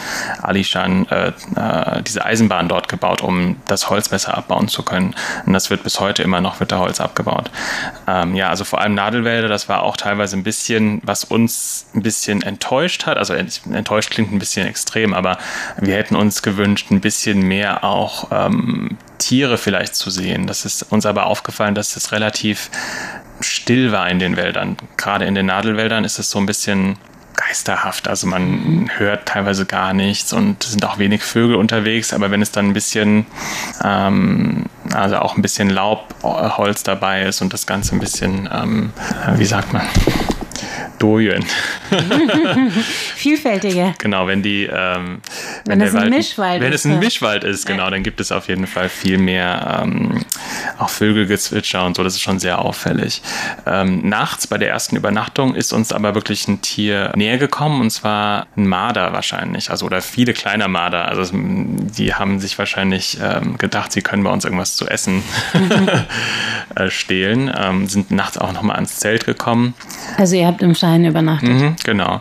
Alishan, 0.42 1.06
äh, 1.08 1.28
äh, 1.56 2.02
diese 2.02 2.24
Eisenbahn 2.24 2.68
dort 2.68 2.88
gebaut, 2.88 3.22
um 3.22 3.56
das 3.66 3.88
Holz 3.88 4.08
besser 4.08 4.36
abbauen 4.36 4.68
zu 4.68 4.82
können. 4.82 5.14
Und 5.46 5.52
das 5.52 5.70
wird 5.70 5.82
bis 5.82 6.00
heute 6.00 6.22
immer 6.22 6.40
noch 6.40 6.49
wird 6.58 6.72
da 6.72 6.78
Holz 6.78 7.00
abgebaut. 7.00 7.50
Ähm, 8.08 8.34
ja, 8.34 8.48
also 8.48 8.64
vor 8.64 8.80
allem 8.80 8.94
Nadelwälder, 8.94 9.48
das 9.48 9.68
war 9.68 9.82
auch 9.84 9.96
teilweise 9.96 10.36
ein 10.36 10.42
bisschen, 10.42 11.00
was 11.04 11.22
uns 11.24 11.86
ein 11.94 12.02
bisschen 12.02 12.42
enttäuscht 12.42 13.06
hat. 13.06 13.18
Also 13.18 13.34
enttäuscht 13.34 14.10
klingt 14.10 14.32
ein 14.32 14.38
bisschen 14.38 14.66
extrem, 14.66 15.14
aber 15.14 15.38
wir 15.78 15.94
hätten 15.94 16.16
uns 16.16 16.42
gewünscht, 16.42 16.90
ein 16.90 17.00
bisschen 17.00 17.42
mehr 17.42 17.84
auch 17.84 18.28
ähm, 18.32 18.96
Tiere 19.18 19.58
vielleicht 19.58 19.94
zu 19.94 20.10
sehen. 20.10 20.46
Das 20.46 20.64
ist 20.64 20.82
uns 20.90 21.06
aber 21.06 21.26
aufgefallen, 21.26 21.74
dass 21.74 21.94
es 21.94 22.10
relativ 22.10 22.70
still 23.40 23.92
war 23.92 24.08
in 24.08 24.18
den 24.18 24.36
Wäldern. 24.36 24.76
Gerade 24.96 25.26
in 25.26 25.34
den 25.34 25.46
Nadelwäldern 25.46 26.04
ist 26.04 26.18
es 26.18 26.30
so 26.30 26.38
ein 26.38 26.46
bisschen 26.46 26.96
geisterhaft. 27.50 28.06
Also 28.06 28.28
man 28.28 28.88
hört 28.96 29.26
teilweise 29.26 29.66
gar 29.66 29.92
nichts 29.92 30.32
und 30.32 30.62
es 30.62 30.70
sind 30.70 30.84
auch 30.84 30.98
wenig 30.98 31.22
Vögel 31.22 31.56
unterwegs, 31.56 32.12
aber 32.12 32.30
wenn 32.30 32.42
es 32.42 32.52
dann 32.52 32.66
ein 32.66 32.72
bisschen, 32.72 33.26
ähm, 33.82 34.66
also 34.92 35.16
auch 35.16 35.36
ein 35.36 35.42
bisschen 35.42 35.68
Laubholz 35.68 36.84
dabei 36.84 37.22
ist 37.22 37.42
und 37.42 37.52
das 37.52 37.66
Ganze 37.66 37.96
ein 37.96 38.00
bisschen, 38.00 38.48
ähm, 38.52 38.92
wie 39.34 39.44
sagt 39.44 39.72
man, 39.72 39.82
Doyen. 41.00 41.44
Vielfältiger. 43.16 43.94
Genau, 43.98 44.26
wenn 44.26 44.42
die, 44.42 44.64
ähm, 44.64 45.22
wenn, 45.64 45.80
wenn 45.80 45.88
es 45.88 45.94
ein 45.94 46.02
Wald, 46.02 46.10
Mischwald 46.10 46.60
wenn 46.60 46.72
ist. 46.72 46.84
Wenn 46.84 46.92
es 46.92 46.96
ein 46.96 47.00
Mischwald 47.00 47.44
ist, 47.44 47.66
genau, 47.66 47.88
dann 47.88 48.02
gibt 48.02 48.20
es 48.20 48.30
auf 48.30 48.48
jeden 48.48 48.66
Fall 48.66 48.90
viel 48.90 49.16
mehr 49.16 49.80
ähm, 49.82 50.22
auch 50.78 50.90
Vögelgezwitscher 50.90 51.86
und 51.86 51.96
so. 51.96 52.04
Das 52.04 52.14
ist 52.14 52.20
schon 52.20 52.38
sehr 52.38 52.58
auffällig. 52.58 53.22
Ähm, 53.66 54.06
nachts 54.06 54.46
bei 54.46 54.58
der 54.58 54.68
ersten 54.68 54.94
Übernachtung 54.94 55.54
ist 55.54 55.72
uns 55.72 55.90
aber 55.90 56.14
wirklich 56.14 56.46
ein 56.48 56.60
Tier 56.60 57.12
näher 57.16 57.38
gekommen 57.38 57.80
und 57.80 57.90
zwar 57.90 58.46
ein 58.56 58.66
Marder 58.66 59.14
wahrscheinlich, 59.14 59.70
also 59.70 59.86
oder 59.86 60.02
viele 60.02 60.34
kleine 60.34 60.68
Marder. 60.68 61.06
Also 61.08 61.32
die 61.32 62.12
haben 62.12 62.40
sich 62.40 62.58
wahrscheinlich 62.58 63.16
ähm, 63.22 63.56
gedacht, 63.56 63.90
sie 63.90 64.02
können 64.02 64.22
bei 64.22 64.30
uns 64.30 64.44
irgendwas 64.44 64.76
zu 64.76 64.86
essen 64.86 65.22
äh, 66.74 66.90
stehlen. 66.90 67.50
Ähm, 67.56 67.88
sind 67.88 68.10
nachts 68.10 68.36
auch 68.36 68.52
nochmal 68.52 68.76
ans 68.76 68.96
Zelt 68.96 69.24
gekommen. 69.24 69.72
Also 70.18 70.36
ihr 70.36 70.46
habt 70.46 70.60
im 70.60 70.74
Schein 70.74 70.89
Stein 70.90 71.04
übernachtet. 71.04 71.48
Mhm, 71.48 71.76
genau. 71.84 72.20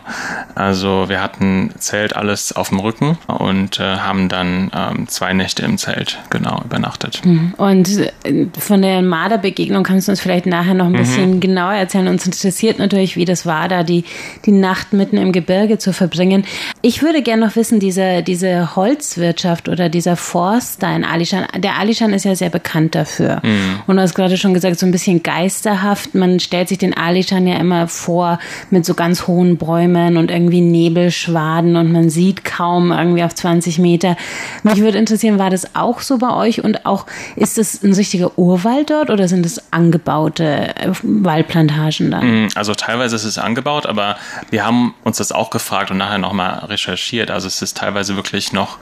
Also 0.54 1.08
wir 1.08 1.20
hatten 1.20 1.70
Zelt 1.78 2.14
alles 2.14 2.54
auf 2.54 2.68
dem 2.68 2.78
Rücken 2.78 3.18
und 3.26 3.80
äh, 3.80 3.96
haben 3.96 4.28
dann 4.28 4.70
ähm, 4.74 5.08
zwei 5.08 5.32
Nächte 5.32 5.62
im 5.62 5.76
Zelt 5.76 6.18
genau 6.30 6.62
übernachtet. 6.64 7.22
Mhm. 7.24 7.54
Und 7.56 7.88
äh, 7.98 8.46
von 8.58 8.82
der 8.82 9.02
Marderbegegnung 9.02 9.82
kannst 9.82 10.06
du 10.06 10.12
uns 10.12 10.20
vielleicht 10.20 10.46
nachher 10.46 10.74
noch 10.74 10.86
ein 10.86 10.92
mhm. 10.92 10.98
bisschen 10.98 11.40
genauer 11.40 11.74
erzählen. 11.74 12.08
Uns 12.08 12.26
interessiert 12.26 12.78
natürlich, 12.78 13.16
wie 13.16 13.24
das 13.24 13.44
war, 13.44 13.68
da 13.68 13.82
die, 13.82 14.04
die 14.46 14.52
Nacht 14.52 14.92
mitten 14.92 15.16
im 15.16 15.32
Gebirge 15.32 15.78
zu 15.78 15.92
verbringen. 15.92 16.44
Ich 16.82 17.02
würde 17.02 17.22
gerne 17.22 17.46
noch 17.46 17.56
wissen, 17.56 17.80
diese, 17.80 18.22
diese 18.22 18.76
Holzwirtschaft 18.76 19.68
oder 19.68 19.88
dieser 19.88 20.16
Forst 20.16 20.82
da 20.82 20.94
in 20.94 21.04
Alishan, 21.04 21.46
der 21.56 21.76
Alishan 21.78 22.12
ist 22.12 22.24
ja 22.24 22.36
sehr 22.36 22.50
bekannt 22.50 22.94
dafür. 22.94 23.40
Mhm. 23.42 23.80
Und 23.86 23.96
du 23.96 24.02
hast 24.02 24.14
gerade 24.14 24.36
schon 24.36 24.54
gesagt, 24.54 24.78
so 24.78 24.86
ein 24.86 24.92
bisschen 24.92 25.22
geisterhaft. 25.22 26.14
Man 26.14 26.38
stellt 26.38 26.68
sich 26.68 26.78
den 26.78 26.96
Alishan 26.96 27.46
ja 27.46 27.56
immer 27.56 27.88
vor, 27.88 28.38
mit 28.70 28.84
so 28.84 28.94
ganz 28.94 29.26
hohen 29.26 29.56
Bäumen 29.56 30.16
und 30.16 30.30
irgendwie 30.30 30.60
Nebelschwaden 30.60 31.76
und 31.76 31.92
man 31.92 32.10
sieht 32.10 32.44
kaum 32.44 32.92
irgendwie 32.92 33.22
auf 33.22 33.34
20 33.34 33.78
Meter. 33.78 34.16
Mich 34.62 34.78
würde 34.78 34.98
interessieren, 34.98 35.38
war 35.38 35.50
das 35.50 35.74
auch 35.74 36.00
so 36.00 36.18
bei 36.18 36.32
euch 36.32 36.62
und 36.62 36.86
auch 36.86 37.06
ist 37.36 37.58
es 37.58 37.82
ein 37.82 37.92
richtiger 37.92 38.38
Urwald 38.38 38.90
dort 38.90 39.10
oder 39.10 39.28
sind 39.28 39.46
es 39.46 39.72
angebaute 39.72 40.74
äh, 40.76 40.92
Waldplantagen 41.02 42.10
da? 42.10 42.20
Mm, 42.20 42.48
also 42.54 42.74
teilweise 42.74 43.16
ist 43.16 43.24
es 43.24 43.38
angebaut, 43.38 43.86
aber 43.86 44.16
wir 44.50 44.64
haben 44.64 44.94
uns 45.04 45.18
das 45.18 45.32
auch 45.32 45.50
gefragt 45.50 45.90
und 45.90 45.98
nachher 45.98 46.18
nochmal 46.18 46.64
recherchiert. 46.66 47.30
Also 47.30 47.46
es 47.46 47.62
ist 47.62 47.76
teilweise 47.76 48.16
wirklich 48.16 48.52
noch 48.52 48.78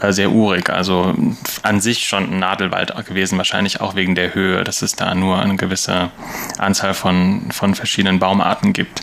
äh, 0.00 0.12
sehr 0.12 0.30
urig. 0.30 0.70
Also 0.70 1.14
an 1.62 1.80
sich 1.80 2.06
schon 2.06 2.32
ein 2.32 2.38
Nadelwald 2.38 2.94
gewesen, 3.06 3.38
wahrscheinlich 3.38 3.80
auch 3.80 3.94
wegen 3.94 4.14
der 4.14 4.34
Höhe, 4.34 4.64
dass 4.64 4.82
es 4.82 4.96
da 4.96 5.14
nur 5.14 5.38
eine 5.38 5.56
gewisse 5.56 6.10
Anzahl 6.58 6.94
von, 6.94 7.42
von 7.50 7.74
verschiedenen 7.74 8.18
Baumarten 8.18 8.72
gibt. 8.72 9.02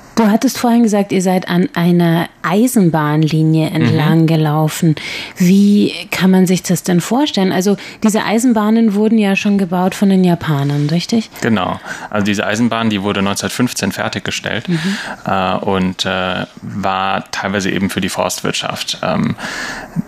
Du 0.21 0.29
hattest 0.29 0.59
vorhin 0.59 0.83
gesagt, 0.83 1.11
ihr 1.11 1.21
seid 1.23 1.49
an 1.49 1.67
einer 1.73 2.29
Eisenbahnlinie 2.43 3.71
entlang 3.71 4.21
mhm. 4.21 4.27
gelaufen. 4.27 4.95
Wie 5.37 5.95
kann 6.11 6.29
man 6.29 6.45
sich 6.45 6.61
das 6.61 6.83
denn 6.83 7.01
vorstellen? 7.01 7.51
Also 7.51 7.75
diese 8.03 8.23
Eisenbahnen 8.23 8.93
wurden 8.93 9.17
ja 9.17 9.35
schon 9.35 9.57
gebaut 9.57 9.95
von 9.95 10.09
den 10.09 10.23
Japanern, 10.23 10.89
richtig? 10.91 11.31
Genau. 11.41 11.79
Also 12.11 12.23
diese 12.23 12.45
Eisenbahn, 12.45 12.91
die 12.91 13.01
wurde 13.01 13.21
1915 13.21 13.93
fertiggestellt 13.93 14.69
mhm. 14.69 14.79
äh, 15.25 15.55
und 15.55 16.05
äh, 16.05 16.45
war 16.61 17.31
teilweise 17.31 17.71
eben 17.71 17.89
für 17.89 18.01
die 18.01 18.09
Forstwirtschaft. 18.09 18.99
Ähm, 19.01 19.35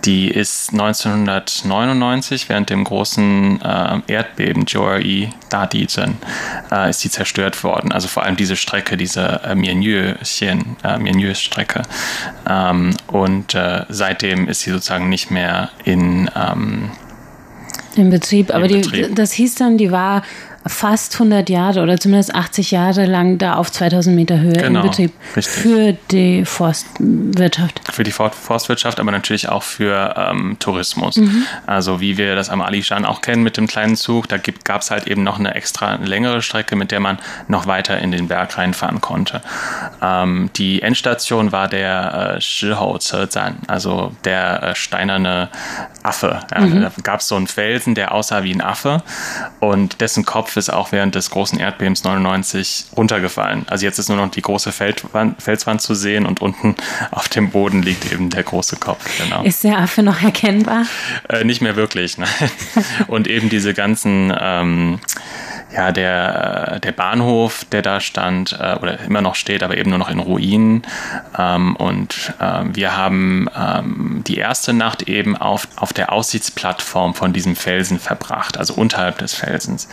die 0.06 0.28
ist 0.28 0.74
1999 0.74 2.50
während 2.50 2.70
dem 2.70 2.84
großen 2.84 3.62
äh, 3.64 4.00
Erdbeben 4.06 4.66
Joari 4.68 5.30
Dadizen 5.54 6.18
äh, 6.72 6.90
ist 6.90 7.04
die 7.04 7.10
zerstört 7.10 7.64
worden. 7.64 7.92
Also 7.92 8.08
vor 8.08 8.24
allem 8.24 8.36
diese 8.36 8.56
Strecke, 8.56 8.98
diese 8.98 9.42
äh, 9.44 9.56
Mienjö-Strecke. 11.00 11.82
Äh, 12.48 12.70
ähm, 12.70 12.92
und 13.08 13.56
äh, 13.56 13.86
seitdem 13.90 14.48
ist 14.48 14.62
sie 14.62 14.72
sozusagen 14.72 15.10
nicht 15.10 15.32
mehr 15.32 15.70
in 15.84 16.30
ähm, 16.36 16.92
in 17.96 18.10
Betrieb. 18.10 18.54
Aber 18.54 18.68
die, 18.68 19.14
das 19.14 19.34
hieß 19.34 19.56
dann, 19.56 19.78
die 19.78 19.92
war 19.92 20.24
fast 20.66 21.16
100 21.16 21.50
Jahre 21.50 21.82
oder 21.82 22.00
zumindest 22.00 22.34
80 22.34 22.72
Jahre 22.72 23.06
lang 23.06 23.38
da 23.38 23.56
auf 23.56 23.72
2000 23.72 24.16
Meter 24.16 24.40
Höhe 24.40 24.54
genau, 24.54 24.82
in 24.82 24.90
Betrieb 24.90 25.12
richtig. 25.36 25.54
für 25.54 25.94
die 26.12 26.46
Forstwirtschaft. 26.46 27.82
Für 27.92 28.04
die 28.04 28.12
Forstwirtschaft, 28.12 29.00
aber 29.00 29.12
natürlich 29.12 29.50
auch 29.50 29.64
für 29.64 30.16
ähm, 30.18 30.58
Tourismus. 30.60 31.18
Mhm. 31.18 31.46
Also 31.66 32.00
wie 32.00 32.18
wir 32.18 32.36
das 32.36 32.50
am 32.50 32.62
Alishan 32.62 33.06
auch 33.06 33.22
kennen 33.22 33.44
mit 33.44 33.58
dem 33.58 33.68
kleinen 33.68 33.96
Zug, 33.96 34.30
da 34.30 34.38
gab 34.38 34.82
es 34.82 34.92
halt 34.92 35.08
eben 35.08 35.24
noch 35.24 35.38
eine 35.38 35.56
extra 35.56 35.96
längere 35.96 36.42
Strecke, 36.42 36.76
mit 36.76 36.92
der 36.92 37.00
man 37.00 37.20
noch 37.48 37.68
weiter 37.68 38.00
in 38.00 38.12
den 38.12 38.28
Berg 38.28 38.58
reinfahren 38.58 39.02
konnte. 39.02 39.42
Ähm, 40.02 40.50
die 40.56 40.82
Endstation 40.82 41.52
war 41.52 41.68
der 41.68 42.36
äh, 42.38 42.42
Shihou 42.42 42.98
Zezan, 43.00 43.58
also 43.68 44.14
der 44.24 44.64
äh, 44.64 44.76
steinerne 44.76 45.50
Affe. 46.04 46.40
Ja, 46.54 46.62
mhm. 46.62 46.82
Da 46.82 46.92
gab 47.04 47.20
es 47.20 47.28
so 47.28 47.36
einen 47.36 47.48
Felsen, 47.48 47.96
der 47.96 48.14
aussah 48.14 48.44
wie 48.44 48.54
ein 48.54 48.62
Affe 48.62 49.04
und 49.60 50.02
dessen 50.02 50.26
Kopf 50.26 50.53
Ist 50.58 50.72
auch 50.72 50.92
während 50.92 51.16
des 51.16 51.30
großen 51.30 51.60
Erdbebens 51.60 52.04
99 52.04 52.86
runtergefallen. 52.96 53.66
Also 53.70 53.86
jetzt 53.86 54.00
ist 54.00 54.10
nur 54.10 54.18
noch 54.18 54.32
die 54.32 54.42
große 54.42 54.72
Feldwand, 54.72 55.42
Felswand 55.42 55.82
zu 55.82 55.96
sehen 55.96 56.26
und 56.26 56.42
unten 56.42 56.76
auf 57.12 57.28
dem 57.30 57.50
Boden 57.52 57.82
liegt 57.82 58.12
eben 58.12 58.30
der 58.30 58.44
große 58.44 58.78
Kopf. 58.78 59.04
Genau. 59.18 59.44
Ist 59.44 59.64
der 59.64 59.80
Affe 59.80 60.04
noch 60.04 60.22
erkennbar? 60.22 60.86
Äh, 61.30 61.44
nicht 61.44 61.62
mehr 61.62 61.76
wirklich. 61.76 62.18
Nein. 62.18 62.30
und 63.08 63.28
eben 63.28 63.50
diese 63.50 63.74
ganzen 63.74 64.34
ähm, 64.40 65.00
ja, 65.74 65.92
der, 65.92 66.80
der 66.80 66.92
Bahnhof, 66.92 67.66
der 67.72 67.82
da 67.82 68.00
stand 68.00 68.58
äh, 68.60 68.76
oder 68.80 69.00
immer 69.00 69.22
noch 69.22 69.36
steht, 69.36 69.64
aber 69.64 69.78
eben 69.78 69.90
nur 69.90 70.00
noch 70.00 70.10
in 70.10 70.20
Ruinen. 70.20 70.84
Ähm, 71.38 71.76
und 71.76 72.34
äh, 72.40 72.64
wir 72.74 72.96
haben 72.96 73.48
ähm, 73.58 74.24
die 74.28 74.38
erste 74.38 74.74
Nacht 74.74 75.04
eben 75.04 75.36
auf, 75.36 75.68
auf 75.76 75.92
der 75.92 76.12
Aussichtsplattform 76.12 77.16
von 77.16 77.34
diesem 77.34 77.56
Felsen 77.56 78.00
verbracht, 78.00 78.58
also 78.58 78.76
unterhalb 78.76 79.18
des 79.18 79.34
Felsens. 79.34 79.86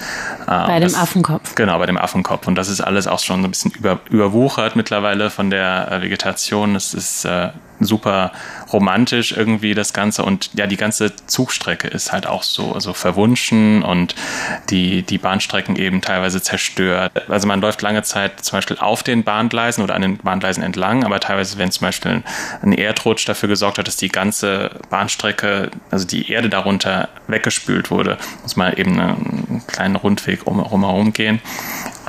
Äh, 0.42 0.46
bei 0.46 0.78
dem 0.80 0.82
das, 0.90 0.94
Affenkopf. 0.94 1.54
Genau, 1.54 1.78
bei 1.78 1.87
dem 1.87 1.99
Affenkopf. 1.99 2.46
Und 2.46 2.56
das 2.56 2.68
ist 2.68 2.80
alles 2.80 3.06
auch 3.06 3.20
schon 3.20 3.40
so 3.42 3.49
ein 3.49 3.50
bisschen 3.50 3.70
über, 3.72 4.00
überwuchert 4.10 4.76
mittlerweile 4.76 5.30
von 5.30 5.50
der 5.50 5.90
äh, 5.90 6.02
Vegetation. 6.02 6.76
Es 6.76 6.92
ist 6.92 7.25
äh, 7.25 7.49
super 7.80 8.32
romantisch 8.72 9.32
irgendwie 9.32 9.75
das 9.75 9.92
Ganze 9.92 10.22
und 10.25 10.50
ja, 10.54 10.66
die 10.66 10.76
ganze 10.76 11.14
Zugstrecke 11.26 11.88
ist 11.88 12.12
halt 12.12 12.26
auch 12.26 12.42
so, 12.42 12.78
so 12.78 12.92
verwunschen 12.92 13.82
und 13.82 14.14
die, 14.70 15.02
die 15.02 15.18
Bahnstrecken 15.18 15.76
eben 15.76 16.00
teilweise 16.00 16.40
zerstört. 16.42 17.28
Also 17.28 17.49
man 17.49 17.60
läuft 17.60 17.82
lange 17.82 18.02
Zeit 18.02 18.44
zum 18.44 18.58
Beispiel 18.58 18.78
auf 18.78 19.02
den 19.02 19.25
Bahngleisen 19.25 19.82
oder 19.82 19.94
an 19.94 20.02
den 20.02 20.18
Bahngleisen 20.18 20.62
entlang, 20.62 21.04
aber 21.04 21.20
teilweise, 21.20 21.58
wenn 21.58 21.70
zum 21.70 21.87
Beispiel 21.87 22.22
ein 22.62 22.72
Erdrutsch 22.72 23.28
dafür 23.28 23.49
gesorgt 23.49 23.78
hat, 23.78 23.87
dass 23.87 23.96
die 23.96 24.08
ganze 24.08 24.70
Bahnstrecke, 24.90 25.70
also 25.90 26.06
die 26.06 26.30
Erde 26.30 26.49
darunter 26.49 27.08
weggespült 27.26 27.90
wurde, 27.90 28.18
muss 28.42 28.56
man 28.56 28.75
eben 28.75 28.99
einen 28.99 29.62
kleinen 29.66 29.96
Rundweg 29.96 30.46
um, 30.46 30.60
rumherum 30.60 31.12
gehen. 31.12 31.40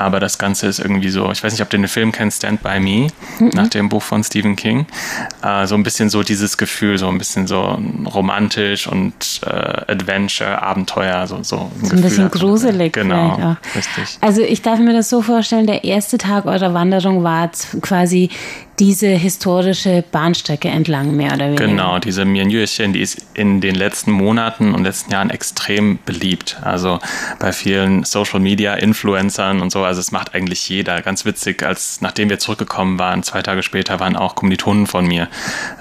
Aber 0.02 0.20
das 0.20 0.40
Ganze 0.40 0.66
ist 0.66 0.80
irgendwie 0.80 1.10
so, 1.10 1.32
ich 1.32 1.44
weiß 1.44 1.54
nicht, 1.54 1.62
ob 1.62 1.70
du 1.70 1.78
den 1.78 1.88
Film 1.88 2.12
kennst, 2.12 2.38
Stand 2.38 2.64
By 2.64 2.80
Me, 2.80 3.08
mhm. 3.40 3.50
nach 3.54 3.68
dem 3.68 3.88
Buch 3.88 4.02
von 4.02 4.24
Stephen 4.24 4.56
King. 4.56 4.88
Äh, 5.44 5.68
so 5.68 5.76
ein 5.76 5.84
bisschen 5.84 6.10
so 6.10 6.24
dieses 6.24 6.58
Gefühl, 6.58 6.98
so 6.98 7.08
ein 7.08 7.20
bisschen 7.20 7.46
so 7.46 7.80
romantisch 8.14 8.88
und 8.88 9.42
äh, 9.46 9.92
Adventure, 9.92 10.62
Abenteuer, 10.62 11.28
so, 11.28 11.44
so 11.44 11.70
ein, 11.82 11.86
so 11.86 11.96
ein 11.96 12.02
bisschen 12.02 12.32
gruselig. 12.32 12.94
Genau, 12.94 13.56
richtig. 13.76 14.18
Also 14.22 14.42
ich 14.42 14.64
darf 14.64 14.80
mir 14.80 14.94
das 14.94 15.10
so 15.10 15.22
vorstellen, 15.22 15.68
der 15.68 15.84
erste 15.84 16.18
Tag 16.18 16.46
eurer 16.46 16.74
Wanderung 16.74 17.24
war 17.24 17.52
quasi 17.82 18.30
diese 18.80 19.08
historische 19.08 20.04
Bahnstrecke 20.12 20.68
entlang, 20.68 21.16
mehr 21.16 21.34
oder 21.34 21.48
weniger. 21.48 21.68
Genau, 21.68 22.00
diese 22.00 22.26
Mianjuechen, 22.26 22.94
die 22.94 23.02
ist 23.02 23.26
in 23.34 23.62
den 23.62 23.76
letzten 23.76 24.12
Monaten 24.12 24.74
und 24.74 24.84
letzten 24.84 25.12
Jahren 25.12 25.30
extrem 25.30 26.00
beliebt. 26.06 26.58
Also 26.64 27.00
bei 27.40 27.52
vielen 27.52 28.04
Social 28.04 28.40
Media 28.40 28.74
Influencern 28.74 29.62
und 29.62 29.72
so. 29.72 29.84
Also 29.84 30.00
es 30.00 30.12
macht 30.12 30.34
eigentlich 30.34 30.68
jeder. 30.68 31.02
Ganz 31.02 31.26
witzig, 31.26 31.64
als 31.64 32.02
nachdem 32.02 32.30
wir 32.30 32.40
zurückgekommen 32.40 32.98
waren, 32.98 33.24
zwei 33.24 33.42
Tage 33.42 33.62
später 33.62 34.00
waren 34.00 34.16
auch 34.16 34.36
Kommilitonen 34.36 34.88
von 34.88 35.06
mir 35.06 35.28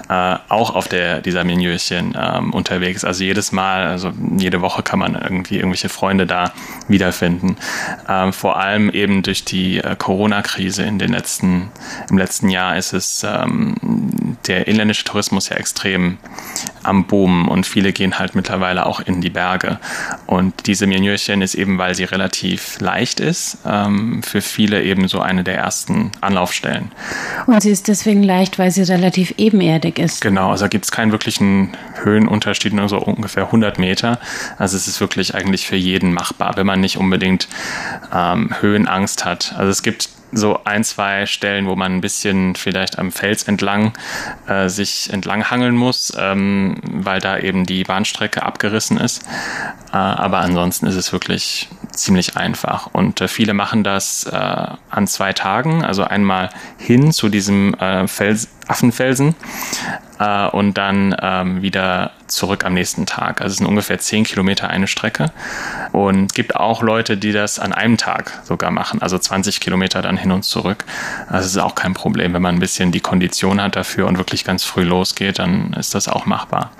äh, 0.09 0.35
auch 0.49 0.75
auf 0.75 0.87
der 0.87 1.21
dieser 1.21 1.43
Mianjuechen 1.43 2.15
ähm, 2.19 2.53
unterwegs. 2.53 3.03
Also 3.03 3.23
jedes 3.23 3.51
Mal, 3.51 3.87
also 3.87 4.11
jede 4.37 4.61
Woche 4.61 4.83
kann 4.83 4.99
man 4.99 5.15
irgendwie 5.15 5.55
irgendwelche 5.55 5.89
Freunde 5.89 6.27
da 6.27 6.51
wiederfinden. 6.87 7.57
Ähm, 8.07 8.33
vor 8.33 8.59
allem 8.59 8.89
eben 8.89 9.23
durch 9.23 9.45
die 9.45 9.77
äh, 9.77 9.95
Corona-Krise 9.95 10.83
in 10.83 10.99
den 10.99 11.13
letzten 11.13 11.71
im 12.09 12.17
letzten 12.17 12.49
Jahr 12.49 12.77
ist 12.81 12.93
ist 12.93 13.23
ähm, 13.23 13.75
der 14.47 14.67
inländische 14.67 15.03
Tourismus 15.03 15.49
ja 15.49 15.57
extrem 15.57 16.17
am 16.83 17.05
Boom 17.05 17.47
und 17.47 17.65
viele 17.65 17.93
gehen 17.93 18.19
halt 18.19 18.35
mittlerweile 18.35 18.85
auch 18.85 18.99
in 18.99 19.21
die 19.21 19.29
Berge. 19.29 19.79
Und 20.25 20.67
diese 20.67 20.87
Mianjöchen 20.87 21.41
ist 21.41 21.55
eben, 21.55 21.77
weil 21.77 21.95
sie 21.95 22.03
relativ 22.03 22.79
leicht 22.79 23.19
ist, 23.19 23.57
ähm, 23.65 24.23
für 24.23 24.41
viele 24.41 24.83
eben 24.83 25.07
so 25.07 25.19
eine 25.19 25.43
der 25.43 25.57
ersten 25.57 26.11
Anlaufstellen. 26.21 26.91
Und 27.47 27.61
sie 27.61 27.71
ist 27.71 27.87
deswegen 27.87 28.23
leicht, 28.23 28.59
weil 28.59 28.71
sie 28.71 28.83
relativ 28.83 29.33
ebenerdig 29.37 29.99
ist. 29.99 30.21
Genau, 30.21 30.51
also 30.51 30.67
gibt 30.67 30.85
es 30.85 30.91
keinen 30.91 31.11
wirklichen 31.11 31.75
Höhenunterschied, 32.03 32.73
nur 32.73 32.89
so 32.89 32.97
ungefähr 32.97 33.45
100 33.45 33.79
Meter. 33.79 34.19
Also 34.57 34.77
es 34.77 34.87
ist 34.87 35.01
wirklich 35.01 35.35
eigentlich 35.35 35.67
für 35.67 35.75
jeden 35.75 36.13
machbar, 36.13 36.55
wenn 36.55 36.65
man 36.65 36.79
nicht 36.79 36.97
unbedingt 36.97 37.47
ähm, 38.13 38.53
Höhenangst 38.59 39.25
hat. 39.25 39.53
Also 39.57 39.69
es 39.69 39.83
gibt 39.83 40.09
so 40.31 40.61
ein, 40.63 40.83
zwei 40.83 41.25
Stellen, 41.25 41.67
wo 41.67 41.75
man 41.75 41.93
ein 41.95 42.01
bisschen 42.01 42.55
vielleicht 42.55 42.97
am 42.97 43.11
Fels 43.11 43.43
entlang 43.43 43.93
äh, 44.47 44.69
sich 44.69 45.09
entlang 45.11 45.49
hangeln 45.49 45.75
muss, 45.75 46.13
ähm, 46.17 46.70
weil 46.83 47.19
da 47.19 47.37
eben 47.37 47.65
die 47.65 47.83
Bahnstrecke 47.83 48.43
abgerissen 48.43 48.97
ist. 48.97 49.23
Äh, 49.91 49.97
aber 49.97 50.39
ansonsten 50.39 50.87
ist 50.87 50.95
es 50.95 51.11
wirklich 51.11 51.69
ziemlich 51.91 52.37
einfach. 52.37 52.87
Und 52.91 53.21
äh, 53.21 53.27
viele 53.27 53.53
machen 53.53 53.83
das 53.83 54.25
äh, 54.25 54.35
an 54.35 55.07
zwei 55.07 55.33
Tagen, 55.33 55.83
also 55.83 56.03
einmal 56.03 56.49
hin 56.77 57.11
zu 57.11 57.29
diesem 57.29 57.73
äh, 57.75 58.07
Fels 58.07 58.49
Affenfelsen 58.67 59.35
äh, 60.21 60.47
und 60.47 60.77
dann 60.77 61.15
ähm, 61.19 61.61
wieder 61.61 62.11
zurück 62.27 62.63
am 62.63 62.73
nächsten 62.73 63.05
Tag. 63.05 63.41
Also 63.41 63.53
es 63.53 63.57
sind 63.57 63.67
ungefähr 63.67 63.99
zehn 63.99 64.23
Kilometer 64.23 64.69
eine 64.69 64.87
Strecke. 64.87 65.31
Und 65.91 66.27
es 66.27 66.33
gibt 66.33 66.55
auch 66.55 66.81
Leute, 66.81 67.17
die 67.17 67.33
das 67.33 67.59
an 67.59 67.73
einem 67.73 67.97
Tag 67.97 68.39
sogar 68.43 68.71
machen, 68.71 69.01
also 69.01 69.17
20 69.17 69.59
Kilometer 69.59 70.01
dann 70.01 70.15
hin 70.15 70.31
und 70.31 70.43
zurück. 70.43 70.85
Also 71.27 71.45
es 71.45 71.51
ist 71.51 71.57
auch 71.57 71.75
kein 71.75 71.93
Problem, 71.93 72.33
wenn 72.33 72.41
man 72.41 72.55
ein 72.55 72.59
bisschen 72.59 72.91
die 72.91 73.01
Kondition 73.01 73.61
hat 73.61 73.75
dafür 73.75 74.07
und 74.07 74.17
wirklich 74.17 74.45
ganz 74.45 74.63
früh 74.63 74.83
losgeht, 74.83 75.39
dann 75.39 75.73
ist 75.73 75.93
das 75.93 76.07
auch 76.07 76.25
machbar. 76.25 76.71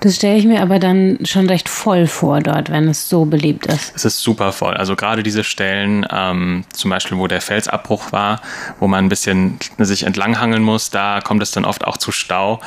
Das 0.00 0.16
stelle 0.16 0.36
ich 0.36 0.44
mir 0.44 0.60
aber 0.60 0.78
dann 0.78 1.18
schon 1.24 1.46
recht 1.46 1.68
voll 1.68 2.06
vor 2.06 2.40
dort, 2.40 2.70
wenn 2.70 2.88
es 2.88 3.08
so 3.08 3.24
beliebt 3.24 3.66
ist. 3.66 3.92
Es 3.94 4.04
ist 4.04 4.20
super 4.20 4.52
voll. 4.52 4.74
Also 4.74 4.96
gerade 4.96 5.22
diese 5.22 5.44
Stellen, 5.44 6.06
ähm, 6.10 6.64
zum 6.72 6.90
Beispiel, 6.90 7.16
wo 7.16 7.28
der 7.28 7.40
Felsabbruch 7.40 8.12
war, 8.12 8.40
wo 8.80 8.88
man 8.88 9.04
ein 9.04 9.08
bisschen 9.08 9.58
sich 9.78 10.04
entlanghangeln 10.04 10.62
muss, 10.62 10.90
da 10.90 11.20
kommt 11.20 11.42
es 11.42 11.52
dann 11.52 11.64
oft 11.64 11.84
auch 11.84 11.96
zu 11.96 12.10
Stau, 12.10 12.60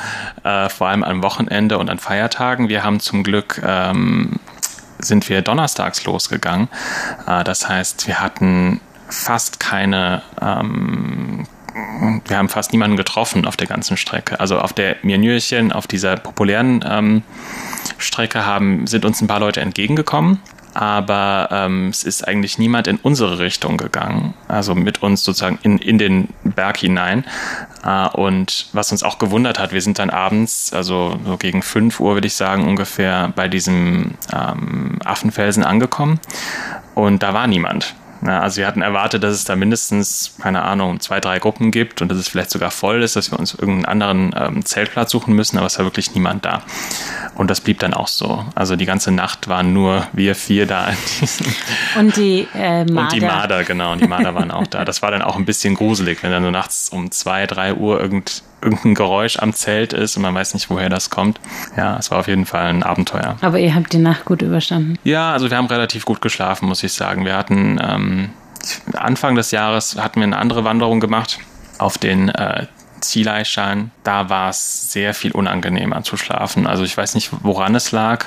äh, 0.44 0.68
vor 0.68 0.88
allem 0.88 1.02
am 1.02 1.22
Wochenende 1.22 1.78
und 1.78 1.90
an 1.90 1.98
Feiertagen. 1.98 2.68
Wir 2.68 2.82
haben 2.84 3.00
zum 3.00 3.22
Glück 3.22 3.60
ähm, 3.64 4.40
sind 4.98 5.28
wir 5.28 5.42
donnerstags 5.42 6.04
losgegangen. 6.04 6.68
Äh, 7.26 7.44
das 7.44 7.68
heißt, 7.68 8.06
wir 8.06 8.20
hatten 8.20 8.80
fast 9.08 9.60
keine 9.60 10.22
ähm, 10.40 11.46
wir 12.26 12.36
haben 12.36 12.48
fast 12.48 12.72
niemanden 12.72 12.96
getroffen 12.96 13.46
auf 13.46 13.56
der 13.56 13.66
ganzen 13.66 13.96
Strecke. 13.96 14.40
Also 14.40 14.58
auf 14.58 14.72
der 14.72 14.96
Mianjöchen, 15.02 15.72
auf 15.72 15.86
dieser 15.86 16.16
populären 16.16 16.84
ähm, 16.88 17.22
Strecke 17.98 18.44
haben, 18.44 18.86
sind 18.86 19.04
uns 19.04 19.20
ein 19.20 19.28
paar 19.28 19.40
Leute 19.40 19.60
entgegengekommen 19.60 20.40
aber 20.74 21.48
ähm, 21.50 21.88
es 21.88 22.04
ist 22.04 22.26
eigentlich 22.26 22.58
niemand 22.58 22.86
in 22.86 22.96
unsere 22.96 23.38
Richtung 23.38 23.76
gegangen, 23.76 24.34
also 24.48 24.74
mit 24.74 25.02
uns 25.02 25.24
sozusagen 25.24 25.58
in, 25.62 25.78
in 25.78 25.98
den 25.98 26.28
Berg 26.44 26.78
hinein. 26.78 27.24
Äh, 27.84 28.08
und 28.08 28.68
was 28.72 28.92
uns 28.92 29.02
auch 29.02 29.18
gewundert 29.18 29.58
hat, 29.58 29.72
wir 29.72 29.82
sind 29.82 29.98
dann 29.98 30.10
abends, 30.10 30.72
also 30.72 31.18
so 31.24 31.36
gegen 31.36 31.62
5 31.62 31.98
Uhr 32.00 32.14
würde 32.14 32.26
ich 32.26 32.34
sagen, 32.34 32.68
ungefähr 32.68 33.32
bei 33.34 33.48
diesem 33.48 34.12
ähm, 34.32 34.98
Affenfelsen 35.04 35.64
angekommen 35.64 36.20
und 36.94 37.22
da 37.22 37.34
war 37.34 37.46
niemand. 37.46 37.94
Na, 38.22 38.40
also 38.40 38.58
wir 38.58 38.66
hatten 38.66 38.82
erwartet, 38.82 39.22
dass 39.22 39.34
es 39.34 39.44
da 39.44 39.56
mindestens, 39.56 40.34
keine 40.40 40.62
Ahnung, 40.62 41.00
zwei, 41.00 41.20
drei 41.20 41.38
Gruppen 41.38 41.70
gibt 41.70 42.02
und 42.02 42.10
dass 42.10 42.18
es 42.18 42.28
vielleicht 42.28 42.50
sogar 42.50 42.70
voll 42.70 43.02
ist, 43.02 43.16
dass 43.16 43.30
wir 43.30 43.38
uns 43.38 43.54
irgendeinen 43.54 43.86
anderen 43.86 44.34
ähm, 44.36 44.64
Zeltplatz 44.64 45.10
suchen 45.10 45.34
müssen, 45.34 45.56
aber 45.56 45.66
es 45.66 45.78
war 45.78 45.86
wirklich 45.86 46.14
niemand 46.14 46.44
da. 46.44 46.62
Und 47.34 47.50
das 47.50 47.62
blieb 47.62 47.78
dann 47.78 47.94
auch 47.94 48.08
so. 48.08 48.44
Also 48.54 48.76
die 48.76 48.84
ganze 48.84 49.10
Nacht 49.10 49.48
waren 49.48 49.72
nur 49.72 50.06
wir 50.12 50.34
vier 50.34 50.66
da. 50.66 50.88
Und 51.98 52.16
die 52.16 52.46
äh, 52.54 52.84
Marder. 52.84 53.00
Und 53.00 53.12
die 53.12 53.20
Marder, 53.20 53.64
genau. 53.64 53.92
Und 53.92 54.02
die 54.02 54.08
Marder 54.08 54.34
waren 54.34 54.50
auch 54.50 54.66
da. 54.66 54.84
Das 54.84 55.00
war 55.00 55.10
dann 55.10 55.22
auch 55.22 55.36
ein 55.36 55.46
bisschen 55.46 55.74
gruselig, 55.74 56.22
wenn 56.22 56.30
dann 56.30 56.42
so 56.42 56.50
nachts 56.50 56.90
um 56.90 57.10
zwei, 57.10 57.46
drei 57.46 57.74
Uhr 57.74 58.00
irgend, 58.00 58.42
irgendein 58.62 58.94
Geräusch 58.94 59.38
am 59.38 59.52
Zelt 59.52 59.92
ist 59.92 60.16
und 60.16 60.22
man 60.22 60.34
weiß 60.34 60.54
nicht, 60.54 60.70
woher 60.70 60.88
das 60.88 61.10
kommt. 61.10 61.40
Ja, 61.76 61.96
es 61.98 62.10
war 62.10 62.18
auf 62.18 62.28
jeden 62.28 62.46
Fall 62.46 62.66
ein 62.66 62.82
Abenteuer. 62.82 63.36
Aber 63.40 63.58
ihr 63.58 63.74
habt 63.74 63.92
die 63.92 63.98
Nacht 63.98 64.24
gut 64.24 64.42
überstanden. 64.42 64.98
Ja, 65.04 65.32
also 65.32 65.50
wir 65.50 65.56
haben 65.56 65.66
relativ 65.66 66.04
gut 66.04 66.20
geschlafen, 66.20 66.68
muss 66.68 66.82
ich 66.82 66.92
sagen. 66.92 67.24
Wir 67.24 67.36
hatten 67.36 67.80
ähm, 67.82 68.30
Anfang 68.94 69.34
des 69.34 69.50
Jahres 69.50 69.96
hatten 69.96 70.20
wir 70.20 70.24
eine 70.24 70.38
andere 70.38 70.64
Wanderung 70.64 71.00
gemacht 71.00 71.38
auf 71.78 71.96
den 71.96 72.28
äh, 72.28 72.66
Zieleishan, 73.00 73.90
da 74.04 74.28
war 74.28 74.50
es 74.50 74.92
sehr 74.92 75.14
viel 75.14 75.32
unangenehmer 75.32 76.02
zu 76.02 76.16
schlafen. 76.16 76.66
Also 76.66 76.84
ich 76.84 76.96
weiß 76.96 77.14
nicht, 77.14 77.30
woran 77.42 77.74
es 77.74 77.92
lag. 77.92 78.26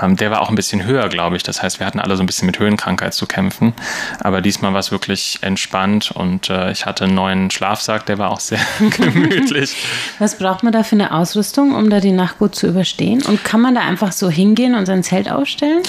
Ähm, 0.00 0.16
der 0.16 0.30
war 0.30 0.40
auch 0.40 0.48
ein 0.48 0.54
bisschen 0.54 0.84
höher, 0.84 1.08
glaube 1.08 1.36
ich. 1.36 1.42
Das 1.42 1.62
heißt, 1.62 1.80
wir 1.80 1.86
hatten 1.86 2.00
alle 2.00 2.16
so 2.16 2.22
ein 2.22 2.26
bisschen 2.26 2.46
mit 2.46 2.58
Höhenkrankheit 2.58 3.14
zu 3.14 3.26
kämpfen. 3.26 3.72
Aber 4.20 4.40
diesmal 4.40 4.72
war 4.72 4.80
es 4.80 4.90
wirklich 4.90 5.38
entspannt 5.42 6.10
und 6.10 6.50
äh, 6.50 6.70
ich 6.70 6.86
hatte 6.86 7.04
einen 7.04 7.14
neuen 7.14 7.50
Schlafsack, 7.50 8.06
der 8.06 8.18
war 8.18 8.30
auch 8.30 8.40
sehr 8.40 8.60
gemütlich. 8.96 9.76
Was 10.18 10.38
braucht 10.38 10.62
man 10.62 10.72
da 10.72 10.82
für 10.82 10.96
eine 10.96 11.12
Ausrüstung, 11.12 11.74
um 11.74 11.90
da 11.90 12.00
die 12.00 12.12
Nacht 12.12 12.38
gut 12.38 12.54
zu 12.54 12.66
überstehen? 12.66 13.22
Und 13.22 13.44
kann 13.44 13.60
man 13.60 13.74
da 13.74 13.82
einfach 13.82 14.12
so 14.12 14.30
hingehen 14.30 14.74
und 14.74 14.86
sein 14.86 15.02
Zelt 15.02 15.30
aufstellen? 15.30 15.82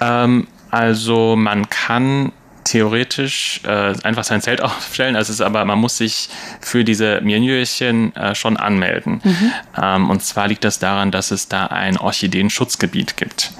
Ähm, 0.00 0.46
also 0.70 1.36
man 1.36 1.68
kann 1.68 2.32
theoretisch 2.64 3.60
äh, 3.64 3.94
einfach 4.02 4.24
sein 4.24 4.40
Zelt 4.40 4.62
aufstellen. 4.62 5.16
Also 5.16 5.30
es 5.30 5.40
ist 5.40 5.46
aber, 5.46 5.64
man 5.64 5.78
muss 5.78 5.96
sich 5.96 6.28
für 6.60 6.84
diese 6.84 7.20
Mienjöchen 7.20 8.14
äh, 8.16 8.34
schon 8.34 8.56
anmelden. 8.56 9.20
Mhm. 9.24 9.52
Ähm, 9.80 10.10
und 10.10 10.22
zwar 10.22 10.48
liegt 10.48 10.64
das 10.64 10.78
daran, 10.78 11.10
dass 11.10 11.30
es 11.30 11.48
da 11.48 11.66
ein 11.66 11.96
Orchideenschutzgebiet 11.96 13.16
gibt. 13.16 13.52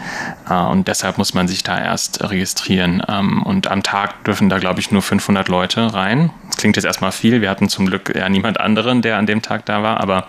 Äh, 0.49 0.55
und 0.55 0.89
deshalb 0.89 1.19
muss 1.19 1.35
man 1.35 1.49
sich 1.49 1.63
da 1.63 1.79
erst 1.79 2.23
registrieren. 2.23 3.03
Ähm, 3.09 3.43
und 3.43 3.69
am 3.69 3.83
Tag 3.83 4.25
dürfen 4.25 4.49
da, 4.49 4.59
glaube 4.59 4.81
ich, 4.81 4.91
nur 4.91 5.03
500 5.03 5.49
Leute 5.49 5.93
rein. 5.95 6.31
Das 6.63 6.65
klingt 6.65 6.77
jetzt 6.77 6.85
erstmal 6.85 7.11
viel. 7.11 7.41
Wir 7.41 7.51
hatten 7.51 7.69
zum 7.69 7.87
Glück 7.87 8.15
ja 8.15 8.29
niemand 8.29 8.61
anderen, 8.61 9.03
der 9.03 9.17
an 9.17 9.27
dem 9.27 9.43
Tag 9.43 9.67
da 9.67 9.83
war, 9.83 9.99
aber 9.99 10.29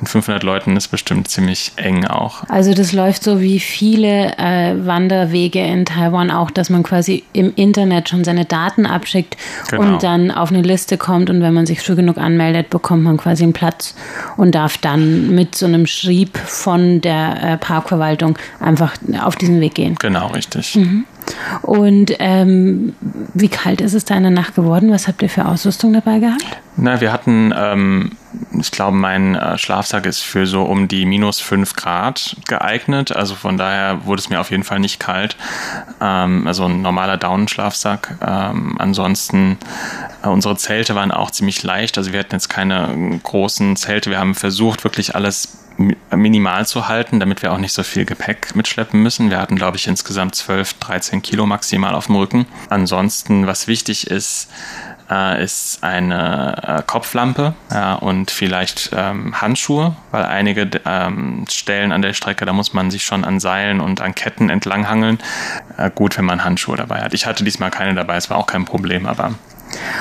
mit 0.00 0.08
500 0.08 0.42
Leuten 0.42 0.74
ist 0.78 0.88
bestimmt 0.88 1.28
ziemlich 1.28 1.72
eng 1.76 2.06
auch. 2.06 2.42
Also 2.48 2.72
das 2.72 2.94
läuft 2.94 3.22
so 3.22 3.42
wie 3.42 3.60
viele 3.60 4.32
äh, 4.38 4.86
Wanderwege 4.86 5.60
in 5.60 5.84
Taiwan 5.84 6.30
auch, 6.30 6.50
dass 6.50 6.70
man 6.70 6.84
quasi 6.84 7.22
im 7.34 7.52
Internet 7.54 8.08
schon 8.08 8.24
seine 8.24 8.46
Daten 8.46 8.86
abschickt 8.86 9.36
genau. 9.68 9.82
und 9.82 10.02
dann 10.02 10.30
auf 10.30 10.50
eine 10.50 10.62
Liste 10.62 10.96
kommt 10.96 11.28
und 11.28 11.42
wenn 11.42 11.52
man 11.52 11.66
sich 11.66 11.82
früh 11.82 11.96
genug 11.96 12.16
anmeldet, 12.16 12.70
bekommt 12.70 13.02
man 13.02 13.18
quasi 13.18 13.42
einen 13.42 13.52
Platz 13.52 13.94
und 14.38 14.54
darf 14.54 14.78
dann 14.78 15.34
mit 15.34 15.54
so 15.54 15.66
einem 15.66 15.86
Schrieb 15.86 16.38
von 16.38 17.02
der 17.02 17.42
äh, 17.42 17.56
Parkverwaltung 17.58 18.38
einfach 18.58 18.94
auf 19.22 19.36
diesen 19.36 19.60
Weg 19.60 19.74
gehen. 19.74 19.96
Genau, 19.98 20.28
richtig. 20.28 20.76
Mhm. 20.76 21.04
Und 21.62 22.12
ähm, 22.18 22.94
wie 23.34 23.48
kalt 23.48 23.80
ist 23.80 23.94
es 23.94 24.04
da 24.04 24.14
in 24.14 24.22
der 24.22 24.32
Nacht 24.32 24.54
geworden? 24.54 24.90
Was 24.90 25.08
habt 25.08 25.22
ihr 25.22 25.28
für 25.28 25.46
Ausrüstung 25.46 25.92
dabei 25.92 26.18
gehabt? 26.18 26.44
Na, 26.76 27.00
wir 27.00 27.12
hatten, 27.12 27.52
ähm, 27.56 28.12
ich 28.58 28.70
glaube, 28.70 28.96
mein 28.96 29.34
äh, 29.34 29.58
Schlafsack 29.58 30.06
ist 30.06 30.20
für 30.20 30.46
so 30.46 30.62
um 30.62 30.86
die 30.86 31.06
minus 31.06 31.40
5 31.40 31.74
Grad 31.74 32.36
geeignet. 32.46 33.10
Also 33.10 33.34
von 33.34 33.56
daher 33.56 34.04
wurde 34.06 34.20
es 34.20 34.30
mir 34.30 34.40
auf 34.40 34.50
jeden 34.50 34.62
Fall 34.62 34.78
nicht 34.78 35.00
kalt. 35.00 35.36
Ähm, 36.00 36.46
also 36.46 36.66
ein 36.66 36.82
normaler 36.82 37.16
Daunenschlafsack. 37.16 38.16
Ähm, 38.24 38.76
ansonsten, 38.78 39.58
äh, 40.22 40.28
unsere 40.28 40.56
Zelte 40.56 40.94
waren 40.94 41.10
auch 41.10 41.32
ziemlich 41.32 41.62
leicht. 41.62 41.98
Also 41.98 42.12
wir 42.12 42.20
hatten 42.20 42.34
jetzt 42.34 42.48
keine 42.48 43.18
großen 43.22 43.74
Zelte. 43.76 44.10
Wir 44.10 44.20
haben 44.20 44.34
versucht, 44.34 44.84
wirklich 44.84 45.14
alles 45.16 45.58
minimal 45.78 46.66
zu 46.66 46.88
halten, 46.88 47.20
damit 47.20 47.42
wir 47.42 47.52
auch 47.52 47.58
nicht 47.58 47.72
so 47.72 47.82
viel 47.82 48.04
Gepäck 48.04 48.54
mitschleppen 48.54 49.02
müssen. 49.02 49.30
Wir 49.30 49.40
hatten, 49.40 49.56
glaube 49.56 49.76
ich, 49.76 49.86
insgesamt 49.86 50.34
12, 50.34 50.74
13 50.74 51.22
Kilo 51.22 51.46
maximal 51.46 51.94
auf 51.94 52.06
dem 52.06 52.16
Rücken. 52.16 52.46
Ansonsten, 52.68 53.46
was 53.46 53.68
wichtig 53.68 54.08
ist, 54.08 54.50
äh, 55.10 55.42
ist 55.42 55.82
eine 55.82 56.80
äh, 56.80 56.82
Kopflampe 56.86 57.54
ja, 57.70 57.94
und 57.94 58.30
vielleicht 58.30 58.90
ähm, 58.94 59.40
Handschuhe, 59.40 59.96
weil 60.10 60.24
einige 60.24 60.68
ähm, 60.84 61.44
Stellen 61.48 61.92
an 61.92 62.02
der 62.02 62.12
Strecke, 62.12 62.44
da 62.44 62.52
muss 62.52 62.72
man 62.72 62.90
sich 62.90 63.04
schon 63.04 63.24
an 63.24 63.40
Seilen 63.40 63.80
und 63.80 64.00
an 64.00 64.14
Ketten 64.14 64.50
entlanghangeln. 64.50 65.18
Äh, 65.76 65.90
gut, 65.94 66.18
wenn 66.18 66.24
man 66.24 66.44
Handschuhe 66.44 66.76
dabei 66.76 67.00
hat. 67.02 67.14
Ich 67.14 67.26
hatte 67.26 67.44
diesmal 67.44 67.70
keine 67.70 67.94
dabei, 67.94 68.16
es 68.16 68.28
war 68.30 68.36
auch 68.36 68.46
kein 68.46 68.64
Problem, 68.64 69.06
aber 69.06 69.34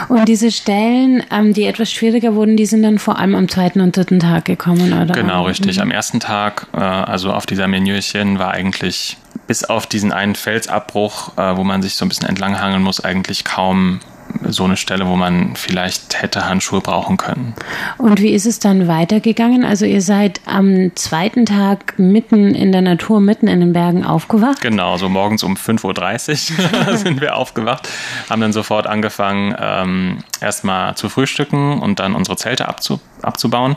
und 0.10 0.28
diese 0.28 0.52
Stellen, 0.52 1.24
ähm, 1.32 1.54
die 1.54 1.66
etwas 1.66 1.92
schwieriger 1.92 2.36
wurden, 2.36 2.58
die 2.58 2.66
sind 2.66 2.84
dann 2.84 3.00
vor 3.00 3.20
allem 3.20 3.36
am 3.36 3.48
zweiten 3.50 3.82
und 3.82 3.96
dritten 3.96 4.20
Tag 4.20 4.46
gekommen, 4.46 4.94
oder? 4.94 5.14
Genau, 5.14 5.44
richtig. 5.44 5.78
Mhm. 5.78 5.84
Am 5.84 5.92
ersten 5.92 6.20
Tag, 6.20 6.68
äh, 6.74 6.80
also 6.80 7.34
auf 7.34 7.46
dieser 7.46 7.68
Menüchen, 7.68 8.40
war 8.40 8.52
eigentlich 8.52 9.18
bis 9.48 9.64
auf 9.64 9.88
diesen 9.88 10.12
einen 10.12 10.36
Felsabbruch, 10.36 11.38
äh, 11.38 11.58
wo 11.58 11.64
man 11.64 11.82
sich 11.82 11.96
so 11.96 12.06
ein 12.06 12.10
bisschen 12.10 12.28
entlanghangeln 12.28 12.84
muss, 12.84 13.04
eigentlich 13.04 13.44
kaum 13.46 14.00
so 14.48 14.64
eine 14.64 14.78
Stelle, 14.78 15.08
wo 15.08 15.16
man 15.16 15.56
vielleicht 15.56 16.22
hätte 16.22 16.48
Handschuhe 16.48 16.82
brauchen 16.82 17.18
können. 17.18 17.54
Und 17.98 18.22
wie 18.22 18.34
ist 18.34 18.46
es 18.46 18.60
dann 18.60 18.88
weitergegangen? 18.88 19.64
Also 19.64 19.86
ihr 19.86 20.02
seid 20.02 20.42
am 20.46 20.96
zweiten 20.96 21.46
Tag 21.46 21.98
mitten 21.98 22.54
in 22.56 22.72
der 22.72 22.82
Natur, 22.82 23.20
mitten 23.20 23.48
in 23.48 23.60
den 23.60 23.74
Bergen 23.74 24.06
aufgewacht? 24.06 24.62
Genau, 24.62 24.98
so 24.98 25.10
morgens 25.10 25.44
um 25.44 25.56
5.30 25.56 26.88
Uhr 26.88 26.98
sind 26.98 27.22
wir 27.22 27.36
aufgewacht, 27.36 27.90
haben 28.30 28.42
dann 28.42 28.54
sofort 28.54 28.88
angefangen, 28.88 29.56
ähm, 29.60 30.18
erstmal 30.42 30.96
zu 30.96 31.10
frühstücken 31.10 31.80
und 31.80 32.00
dann 32.00 32.16
unsere 32.16 32.38
Zelte 32.38 32.68
abzu 32.68 33.00
abzubauen 33.22 33.76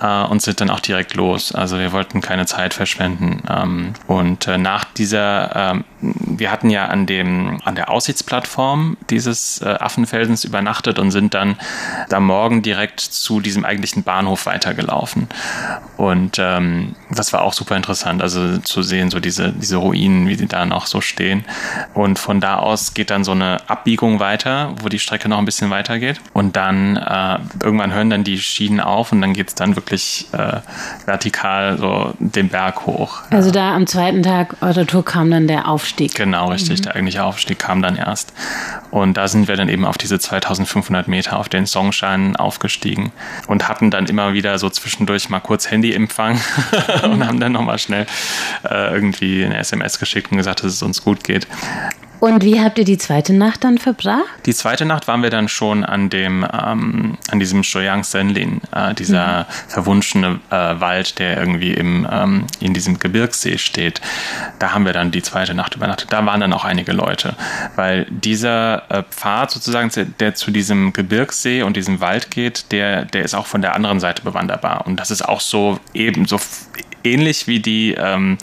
äh, 0.00 0.24
und 0.24 0.42
sind 0.42 0.60
dann 0.60 0.70
auch 0.70 0.80
direkt 0.80 1.14
los. 1.14 1.52
Also 1.52 1.78
wir 1.78 1.92
wollten 1.92 2.20
keine 2.20 2.46
Zeit 2.46 2.74
verschwenden. 2.74 3.42
Ähm, 3.48 3.92
und 4.06 4.46
äh, 4.46 4.58
nach 4.58 4.84
dieser, 4.84 5.72
ähm, 5.72 5.84
wir 6.00 6.50
hatten 6.50 6.70
ja 6.70 6.86
an 6.86 7.06
dem 7.06 7.60
an 7.64 7.74
der 7.74 7.90
Aussichtsplattform 7.90 8.96
dieses 9.10 9.60
äh, 9.60 9.68
Affenfelsens 9.68 10.44
übernachtet 10.44 10.98
und 10.98 11.10
sind 11.10 11.34
dann 11.34 11.56
am 12.10 12.26
Morgen 12.26 12.62
direkt 12.62 13.00
zu 13.00 13.40
diesem 13.40 13.64
eigentlichen 13.64 14.02
Bahnhof 14.02 14.46
weitergelaufen. 14.46 15.28
Und 15.96 16.38
ähm, 16.38 16.94
das 17.10 17.32
war 17.32 17.42
auch 17.42 17.52
super 17.52 17.76
interessant, 17.76 18.22
also 18.22 18.58
zu 18.58 18.82
sehen, 18.82 19.10
so 19.10 19.20
diese, 19.20 19.52
diese 19.52 19.76
Ruinen, 19.76 20.28
wie 20.28 20.36
sie 20.36 20.46
da 20.46 20.64
noch 20.64 20.86
so 20.86 21.00
stehen. 21.00 21.44
Und 21.94 22.18
von 22.18 22.40
da 22.40 22.58
aus 22.58 22.94
geht 22.94 23.10
dann 23.10 23.24
so 23.24 23.32
eine 23.32 23.68
Abbiegung 23.68 24.20
weiter, 24.20 24.74
wo 24.80 24.88
die 24.88 24.98
Strecke 24.98 25.28
noch 25.28 25.38
ein 25.38 25.44
bisschen 25.44 25.70
weiter 25.70 25.79
geht. 25.88 26.20
Und 26.32 26.56
dann 26.56 26.96
äh, 26.96 27.38
irgendwann 27.62 27.92
hören 27.92 28.10
dann 28.10 28.24
die 28.24 28.38
Schienen 28.38 28.80
auf 28.80 29.12
und 29.12 29.20
dann 29.20 29.32
geht 29.32 29.48
es 29.48 29.54
dann 29.54 29.76
wirklich 29.76 30.26
äh, 30.32 30.60
vertikal 31.06 31.78
so 31.78 32.14
den 32.18 32.48
Berg 32.48 32.86
hoch. 32.86 33.22
Also 33.30 33.50
da 33.50 33.74
am 33.74 33.86
zweiten 33.86 34.22
Tag 34.22 34.56
eurer 34.60 34.86
Tour 34.86 35.04
kam 35.04 35.30
dann 35.30 35.46
der 35.46 35.68
Aufstieg. 35.68 36.14
Genau, 36.14 36.48
richtig. 36.48 36.80
Mhm. 36.80 36.82
Der 36.84 36.94
eigentliche 36.94 37.24
Aufstieg 37.24 37.58
kam 37.58 37.82
dann 37.82 37.96
erst. 37.96 38.32
Und 38.90 39.16
da 39.16 39.28
sind 39.28 39.48
wir 39.48 39.56
dann 39.56 39.68
eben 39.68 39.84
auf 39.84 39.98
diese 39.98 40.18
2500 40.18 41.06
Meter 41.08 41.38
auf 41.38 41.48
den 41.48 41.66
Songshan 41.66 42.36
aufgestiegen 42.36 43.12
und 43.46 43.68
hatten 43.68 43.90
dann 43.90 44.06
immer 44.06 44.32
wieder 44.32 44.58
so 44.58 44.68
zwischendurch 44.68 45.28
mal 45.28 45.40
kurz 45.40 45.70
Handyempfang 45.70 46.40
und 47.04 47.26
haben 47.26 47.40
dann 47.40 47.52
nochmal 47.52 47.78
schnell 47.78 48.06
äh, 48.68 48.92
irgendwie 48.92 49.44
eine 49.44 49.58
SMS 49.58 49.98
geschickt 49.98 50.32
und 50.32 50.38
gesagt, 50.38 50.64
dass 50.64 50.72
es 50.72 50.82
uns 50.82 51.02
gut 51.02 51.24
geht. 51.24 51.46
Und 52.20 52.44
wie 52.44 52.60
habt 52.60 52.78
ihr 52.78 52.84
die 52.84 52.98
zweite 52.98 53.32
Nacht 53.32 53.64
dann 53.64 53.78
verbracht? 53.78 54.24
Die 54.44 54.54
zweite 54.54 54.84
Nacht 54.84 55.08
waren 55.08 55.22
wir 55.22 55.30
dann 55.30 55.48
schon 55.48 55.84
an 55.84 56.10
dem 56.10 56.46
ähm, 56.52 57.16
an 57.30 57.40
diesem 57.40 57.62
Shoyang 57.62 58.04
Senlin, 58.04 58.60
äh, 58.74 58.94
dieser 58.94 59.40
mhm. 59.40 59.44
verwunschene 59.68 60.40
äh, 60.50 60.54
Wald, 60.54 61.18
der 61.18 61.38
irgendwie 61.38 61.72
im 61.72 62.06
ähm, 62.10 62.44
in 62.60 62.74
diesem 62.74 62.98
Gebirgssee 62.98 63.56
steht. 63.56 64.02
Da 64.58 64.72
haben 64.72 64.84
wir 64.84 64.92
dann 64.92 65.10
die 65.10 65.22
zweite 65.22 65.54
Nacht 65.54 65.76
übernachtet. 65.76 66.12
Da 66.12 66.24
waren 66.26 66.40
dann 66.40 66.52
auch 66.52 66.64
einige 66.66 66.92
Leute, 66.92 67.34
weil 67.76 68.06
dieser 68.10 68.90
äh, 68.90 69.02
Pfad 69.02 69.50
sozusagen, 69.50 69.90
der 70.20 70.34
zu 70.34 70.50
diesem 70.50 70.92
Gebirgssee 70.92 71.62
und 71.62 71.74
diesem 71.74 72.00
Wald 72.00 72.30
geht, 72.30 72.70
der 72.70 73.06
der 73.06 73.24
ist 73.24 73.34
auch 73.34 73.46
von 73.46 73.62
der 73.62 73.74
anderen 73.74 73.98
Seite 73.98 74.22
bewanderbar 74.22 74.86
und 74.86 75.00
das 75.00 75.10
ist 75.10 75.22
auch 75.22 75.40
so 75.40 75.80
eben 75.94 76.26
so 76.26 76.38
ähnlich 77.04 77.46
wie 77.46 77.60
die 77.60 77.94
ähm, 77.94 78.38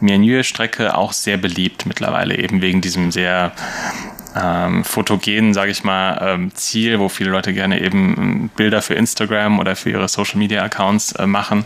Mianue-Strecke 0.00 0.96
auch 0.96 1.12
sehr 1.12 1.36
beliebt 1.36 1.86
mittlerweile, 1.86 2.36
eben 2.36 2.60
wegen 2.60 2.80
diesem 2.80 3.10
sehr 3.10 3.52
ähm, 4.36 4.84
fotogenen, 4.84 5.54
sage 5.54 5.70
ich 5.70 5.84
mal, 5.84 6.18
ähm, 6.22 6.54
Ziel, 6.54 7.00
wo 7.00 7.08
viele 7.08 7.30
Leute 7.30 7.52
gerne 7.52 7.80
eben 7.80 8.16
ähm, 8.16 8.50
Bilder 8.56 8.82
für 8.82 8.94
Instagram 8.94 9.58
oder 9.58 9.76
für 9.76 9.90
ihre 9.90 10.08
Social-Media-Accounts 10.08 11.12
äh, 11.12 11.26
machen. 11.26 11.64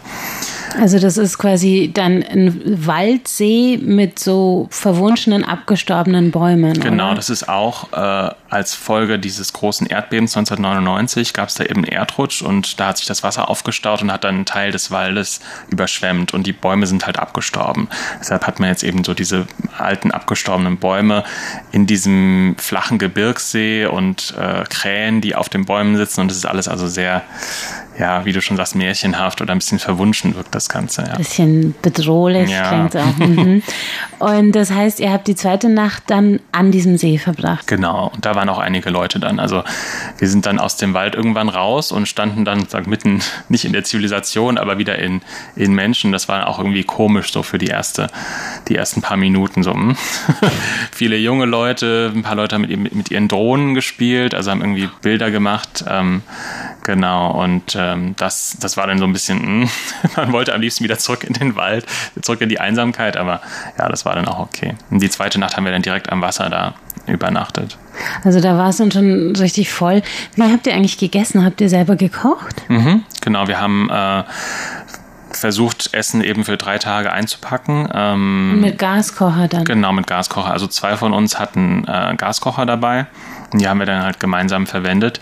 Also 0.81 0.99
das 0.99 1.17
ist 1.17 1.39
quasi 1.39 1.91
dann 1.93 2.23
ein 2.23 2.87
Waldsee 2.87 3.79
mit 3.79 4.19
so 4.19 4.67
verwunschenen, 4.71 5.45
abgestorbenen 5.45 6.31
Bäumen. 6.31 6.79
Genau, 6.81 7.09
oder? 7.09 7.17
das 7.17 7.31
ist 7.31 7.49
auch 7.49 7.93
äh, 7.93 8.31
als 8.51 8.75
Folge 8.75 9.19
dieses 9.19 9.53
großen 9.53 9.87
Erdbebens 9.87 10.37
1999 10.37 11.33
gab 11.33 11.49
es 11.49 11.55
da 11.55 11.65
eben 11.65 11.85
Erdrutsch 11.85 12.43
und 12.43 12.79
da 12.81 12.89
hat 12.89 12.99
sich 12.99 13.07
das 13.07 13.23
Wasser 13.23 13.49
aufgestaut 13.49 14.03
und 14.03 14.13
hat 14.13 14.25
dann 14.25 14.37
einen 14.37 14.47
Teil 14.47 14.73
des 14.73 14.91
Waldes 14.91 15.41
überschwemmt 15.69 16.35
und 16.35 16.47
die 16.47 16.53
Bäume 16.53 16.87
sind 16.87 17.07
halt 17.07 17.19
abgestorben. 17.19 17.89
Deshalb 18.21 18.47
hat 18.47 18.61
man 18.61 18.69
jetzt 18.69 18.85
eben 18.85 19.05
so 19.05 19.15
diese 19.15 19.47
alten 19.79 20.11
abgestorbenen 20.11 20.79
Bäume 20.79 21.25
in 21.73 21.87
diesem 21.87 22.57
flachen 22.59 22.99
Gebirgssee 22.99 23.87
und 23.87 24.35
äh, 24.39 24.65
Krähen, 24.69 25.21
die 25.21 25.35
auf 25.35 25.49
den 25.49 25.65
Bäumen 25.65 25.97
sitzen 25.97 26.21
und 26.21 26.29
das 26.29 26.39
ist 26.39 26.47
alles 26.47 26.69
also 26.69 26.87
sehr 26.87 27.23
ja, 27.99 28.25
wie 28.25 28.33
du 28.33 28.41
schon 28.41 28.57
sagst, 28.57 28.75
märchenhaft 28.75 29.41
oder 29.41 29.53
ein 29.53 29.59
bisschen 29.59 29.79
verwunschen 29.79 30.35
wirkt 30.35 30.55
das 30.55 30.69
Ganze. 30.69 31.03
Ja. 31.03 31.17
Bisschen 31.17 31.75
bedrohlich 31.81 32.51
ja. 32.51 32.69
klingt 32.69 32.97
auch. 32.97 33.19
Mhm. 33.19 33.63
Und 34.19 34.53
das 34.53 34.71
heißt, 34.71 35.01
ihr 35.01 35.13
habt 35.13 35.29
die 35.29 35.35
zweite 35.35 35.69
Nacht 35.69 36.05
dann 36.09 36.41
an 36.51 36.71
diesem 36.71 36.97
See 36.99 37.19
verbracht. 37.19 37.67
Genau, 37.67 38.11
und 38.15 38.25
da 38.25 38.35
waren 38.35 38.49
auch 38.49 38.59
einige 38.59 38.91
Leute 38.91 39.21
dann. 39.21 39.39
Also 39.39 39.63
wir 40.19 40.29
sind 40.29 40.47
dann 40.47 40.59
aus 40.59 40.77
dem 40.77 40.95
Wald 40.95 41.15
irgendwann 41.15 41.49
raus 41.49 41.93
und 41.93 42.07
standen 42.07 42.45
dann 42.45 42.67
sag, 42.69 42.87
mitten, 42.87 43.23
nicht 43.49 43.65
in 43.65 43.73
der 43.73 43.85
Zivilisation, 43.85 44.59
aber 44.59 44.79
wieder 44.79 44.99
in, 44.99 45.23
in 45.55 45.73
Menschen. 45.73 46.11
Das 46.11 46.29
war 46.29 46.49
auch 46.49 46.59
irgendwie 46.59 46.85
komisch 46.85 47.33
so 47.33 47.43
für 47.43 47.59
die 47.59 47.67
erste, 47.67 48.09
die 48.69 48.77
ersten 48.77 49.03
paar 49.03 49.17
Minuten. 49.17 49.63
So. 49.63 49.73
Hm. 49.73 49.97
Viele 50.93 51.17
junge 51.17 51.45
Leute, 51.45 52.13
ein 52.15 52.23
paar 52.23 52.37
Leute 52.37 52.57
haben 52.57 52.63
mit, 52.63 52.95
mit 52.95 53.11
ihren 53.11 53.29
Drohnen 53.29 53.75
gespielt, 53.75 54.35
also 54.35 54.51
haben 54.51 54.61
irgendwie 54.61 54.89
Bilder 55.03 55.31
gemacht. 55.31 55.85
Ähm, 55.89 56.23
genau, 56.85 57.33
und 57.43 57.77
ähm, 57.77 58.15
das, 58.17 58.57
das 58.61 58.77
war 58.77 58.87
dann 58.87 58.99
so 58.99 59.05
ein 59.05 59.13
bisschen, 59.13 59.63
mh, 59.63 59.69
hm, 60.03 60.11
man 60.17 60.33
wollte 60.33 60.55
am 60.55 60.61
liebsten 60.61 60.85
wieder 60.85 60.99
zurück 60.99 61.25
in 61.25 61.33
den 61.33 61.57
Wald, 61.57 61.85
zurück 62.23 62.41
in 62.41 62.49
die 62.49 62.61
Einsamkeit, 62.61 63.17
aber 63.17 63.41
ja, 63.77 63.89
das 63.89 64.05
war 64.05 64.15
dann 64.15 64.29
auch 64.29 64.39
okay. 64.39 64.75
Und 64.91 65.03
die 65.03 65.11
zweite 65.11 65.41
Nacht 65.41 65.57
haben 65.57 65.65
wir 65.65 65.73
dann 65.73 65.83
direkt 65.83 66.11
am 66.11 66.23
Wasser 66.23 66.49
da 66.49 66.75
übernachtet. 67.07 67.77
Also 68.23 68.41
da 68.41 68.57
war 68.57 68.71
es 68.71 68.79
dann 68.79 68.91
schon 68.91 69.35
richtig 69.37 69.73
voll. 69.73 70.03
Wie 70.37 70.43
habt 70.43 70.67
ihr 70.67 70.75
eigentlich 70.75 70.99
gegessen? 70.99 71.45
Habt 71.45 71.61
ihr 71.61 71.69
selber 71.69 71.97
gekocht? 71.97 72.63
Mhm, 72.69 73.03
genau, 73.21 73.49
wir 73.49 73.61
haben 73.61 73.91
äh, 73.91 74.25
versucht, 75.37 75.93
Essen 75.93 76.23
eben 76.23 76.45
für 76.45 76.57
drei 76.57 76.79
Tage 76.79 77.13
einzupacken. 77.13 77.89
Ähm, 77.93 78.61
mit 78.61 78.79
Gaskocher 78.79 79.49
dann? 79.49 79.65
Genau, 79.65 79.93
mit 79.93 80.07
Gaskocher. 80.07 80.51
Also 80.51 80.67
zwei 80.67 80.97
von 80.97 81.13
uns 81.13 81.39
hatten 81.39 81.85
äh, 81.87 82.15
Gaskocher 82.17 82.67
dabei. 82.67 83.07
Die 83.59 83.69
haben 83.69 83.79
wir 83.79 83.87
dann 83.87 84.03
halt 84.03 84.19
gemeinsam 84.19 84.67
verwendet. 84.67 85.21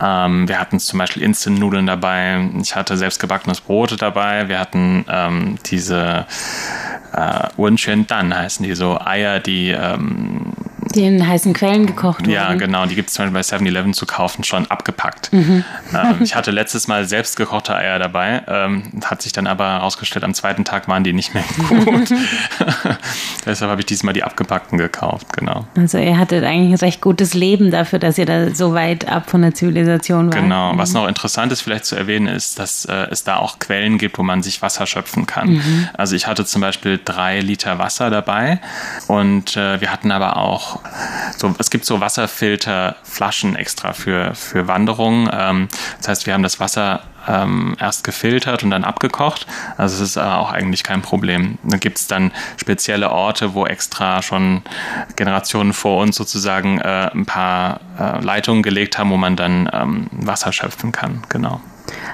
Ähm, 0.00 0.48
wir 0.48 0.60
hatten 0.60 0.78
zum 0.78 0.98
Beispiel 0.98 1.22
Instant-Nudeln 1.22 1.86
dabei. 1.86 2.48
Ich 2.62 2.76
hatte 2.76 2.96
selbstgebackenes 2.96 3.60
Brot 3.60 4.00
dabei. 4.00 4.48
Wir 4.48 4.60
hatten 4.60 5.04
ähm, 5.08 5.58
diese 5.66 6.26
äh, 7.12 7.48
Wenquan 7.56 8.06
Dan 8.06 8.36
heißen 8.36 8.64
die, 8.64 8.74
so 8.74 9.00
Eier, 9.00 9.40
die 9.40 9.70
ähm, 9.70 10.52
die 10.94 11.04
in 11.04 11.26
heißen 11.26 11.52
Quellen 11.52 11.86
gekocht 11.86 12.20
wurden. 12.20 12.30
Ja, 12.30 12.54
genau. 12.54 12.86
Die 12.86 12.94
gibt 12.94 13.08
es 13.08 13.14
zum 13.14 13.32
Beispiel 13.32 13.58
bei 13.58 13.64
7-Eleven 13.64 13.94
zu 13.94 14.06
kaufen, 14.06 14.44
schon 14.44 14.66
abgepackt. 14.66 15.32
Mhm. 15.32 15.64
Ähm, 15.94 16.16
ich 16.22 16.34
hatte 16.34 16.50
letztes 16.50 16.88
Mal 16.88 17.06
selbst 17.06 17.36
gekochte 17.36 17.74
Eier 17.74 17.98
dabei, 17.98 18.42
ähm, 18.46 18.84
hat 19.04 19.22
sich 19.22 19.32
dann 19.32 19.46
aber 19.46 19.64
herausgestellt, 19.64 20.24
am 20.24 20.34
zweiten 20.34 20.64
Tag 20.64 20.88
waren 20.88 21.04
die 21.04 21.12
nicht 21.12 21.34
mehr 21.34 21.44
gut. 21.68 22.10
Deshalb 23.46 23.70
habe 23.70 23.80
ich 23.80 23.86
diesmal 23.86 24.14
die 24.14 24.22
abgepackten 24.22 24.78
gekauft, 24.78 25.32
genau. 25.32 25.66
Also 25.76 25.98
ihr 25.98 26.18
hattet 26.18 26.44
eigentlich 26.44 26.72
ein 26.72 26.86
recht 26.86 27.00
gutes 27.00 27.34
Leben 27.34 27.70
dafür, 27.70 27.98
dass 27.98 28.18
ihr 28.18 28.26
da 28.26 28.50
so 28.54 28.74
weit 28.74 29.08
ab 29.08 29.30
von 29.30 29.42
der 29.42 29.54
Zivilisation 29.54 30.26
wart. 30.26 30.42
Genau. 30.42 30.72
Was 30.76 30.92
noch 30.92 31.06
interessant 31.06 31.52
ist 31.52 31.62
vielleicht 31.62 31.84
zu 31.84 31.96
erwähnen, 31.96 32.28
ist, 32.28 32.58
dass 32.58 32.84
äh, 32.84 33.08
es 33.10 33.24
da 33.24 33.36
auch 33.36 33.58
Quellen 33.58 33.98
gibt, 33.98 34.18
wo 34.18 34.22
man 34.22 34.42
sich 34.42 34.62
Wasser 34.62 34.86
schöpfen 34.86 35.26
kann. 35.26 35.54
Mhm. 35.54 35.88
Also 35.94 36.14
ich 36.16 36.26
hatte 36.26 36.44
zum 36.44 36.60
Beispiel 36.60 37.00
drei 37.04 37.40
Liter 37.40 37.78
Wasser 37.78 38.10
dabei 38.10 38.60
und 39.08 39.56
äh, 39.56 39.80
wir 39.80 39.92
hatten 39.92 40.10
aber 40.10 40.36
auch 40.36 40.75
so, 41.36 41.54
es 41.58 41.70
gibt 41.70 41.84
so 41.84 42.00
Wasserfilterflaschen 42.00 43.56
extra 43.56 43.92
für, 43.92 44.34
für 44.34 44.68
Wanderungen. 44.68 45.28
Ähm, 45.32 45.68
das 45.98 46.08
heißt, 46.08 46.26
wir 46.26 46.34
haben 46.34 46.42
das 46.42 46.60
Wasser 46.60 47.02
ähm, 47.28 47.76
erst 47.80 48.04
gefiltert 48.04 48.62
und 48.62 48.70
dann 48.70 48.84
abgekocht. 48.84 49.46
Also 49.76 49.96
es 50.02 50.10
ist 50.10 50.16
äh, 50.16 50.20
auch 50.20 50.52
eigentlich 50.52 50.82
kein 50.82 51.02
Problem. 51.02 51.58
Da 51.64 51.76
gibt 51.76 51.98
es 51.98 52.06
dann 52.06 52.32
spezielle 52.56 53.10
Orte, 53.10 53.54
wo 53.54 53.66
extra 53.66 54.22
schon 54.22 54.62
Generationen 55.16 55.72
vor 55.72 56.02
uns 56.02 56.16
sozusagen 56.16 56.78
äh, 56.78 57.10
ein 57.12 57.26
paar 57.26 57.80
äh, 57.98 58.20
Leitungen 58.20 58.62
gelegt 58.62 58.98
haben, 58.98 59.10
wo 59.10 59.16
man 59.16 59.36
dann 59.36 59.68
ähm, 59.72 60.06
Wasser 60.12 60.52
schöpfen 60.52 60.92
kann. 60.92 61.22
Genau. 61.28 61.60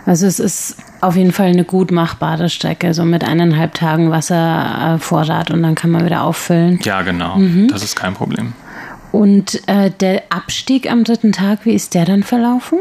Also 0.07 0.27
es 0.27 0.39
ist 0.39 0.77
auf 1.01 1.17
jeden 1.17 1.33
Fall 1.33 1.49
eine 1.49 1.65
gut 1.65 1.91
machbare 1.91 2.49
Strecke, 2.49 2.95
so 2.95 3.05
mit 3.05 3.25
eineinhalb 3.25 3.75
Tagen 3.75 4.11
Wasservorrat 4.11 5.51
und 5.51 5.63
dann 5.63 5.75
kann 5.75 5.91
man 5.91 6.05
wieder 6.05 6.23
auffüllen. 6.23 6.79
Ja, 6.83 7.03
genau. 7.03 7.37
Mhm. 7.37 7.69
Das 7.69 7.83
ist 7.83 7.97
kein 7.97 8.15
Problem. 8.15 8.55
Und 9.13 9.69
äh, 9.69 9.91
der 9.91 10.25
Abstieg 10.31 10.91
am 10.91 11.05
dritten 11.05 11.33
Tag, 11.33 11.67
wie 11.67 11.75
ist 11.75 11.93
der 11.93 12.07
dann 12.07 12.23
verlaufen? 12.23 12.79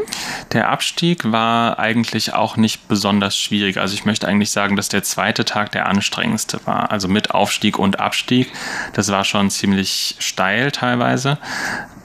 Der 0.53 0.69
Abstieg 0.69 1.29
war 1.29 1.77
eigentlich 1.77 2.33
auch 2.33 2.55
nicht 2.55 2.87
besonders 2.87 3.37
schwierig. 3.37 3.77
Also 3.77 3.93
ich 3.93 4.05
möchte 4.05 4.29
eigentlich 4.29 4.49
sagen, 4.49 4.77
dass 4.77 4.87
der 4.87 5.03
zweite 5.03 5.43
Tag 5.43 5.73
der 5.73 5.87
anstrengendste 5.87 6.61
war. 6.65 6.89
Also 6.89 7.09
mit 7.09 7.31
Aufstieg 7.31 7.77
und 7.77 7.99
Abstieg. 7.99 8.49
Das 8.93 9.11
war 9.11 9.25
schon 9.25 9.49
ziemlich 9.49 10.15
steil 10.19 10.71
teilweise. 10.71 11.37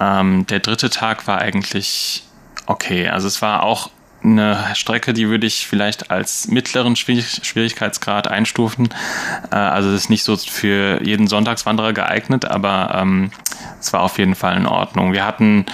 Ähm, 0.01 0.45
der 0.49 0.59
dritte 0.59 0.91
Tag 0.91 1.29
war 1.29 1.39
eigentlich 1.39 2.25
okay. 2.67 3.09
Also 3.09 3.29
es 3.29 3.43
war 3.43 3.63
auch 3.63 3.91
eine 4.27 4.59
Strecke, 4.75 5.13
die 5.13 5.29
würde 5.29 5.47
ich 5.47 5.67
vielleicht 5.67 6.11
als 6.11 6.49
mittleren 6.49 6.97
Schwierigkeitsgrad 6.97 8.29
einstufen. 8.29 8.89
Äh, 9.51 9.57
also 9.57 9.91
es 9.91 10.03
ist 10.03 10.11
nicht 10.11 10.25
so 10.25 10.37
für 10.37 11.01
jeden 11.05 11.27
Sonntagswanderer 11.27 11.93
geeignet, 11.93 12.45
aber 12.45 12.97
ähm, 13.01 13.31
es 13.81 13.93
war 13.93 14.03
auf 14.03 14.19
jeden 14.19 14.35
Fall 14.35 14.57
in 14.57 14.67
Ordnung. 14.67 15.13
Wir 15.13 15.25
hatten, 15.25 15.67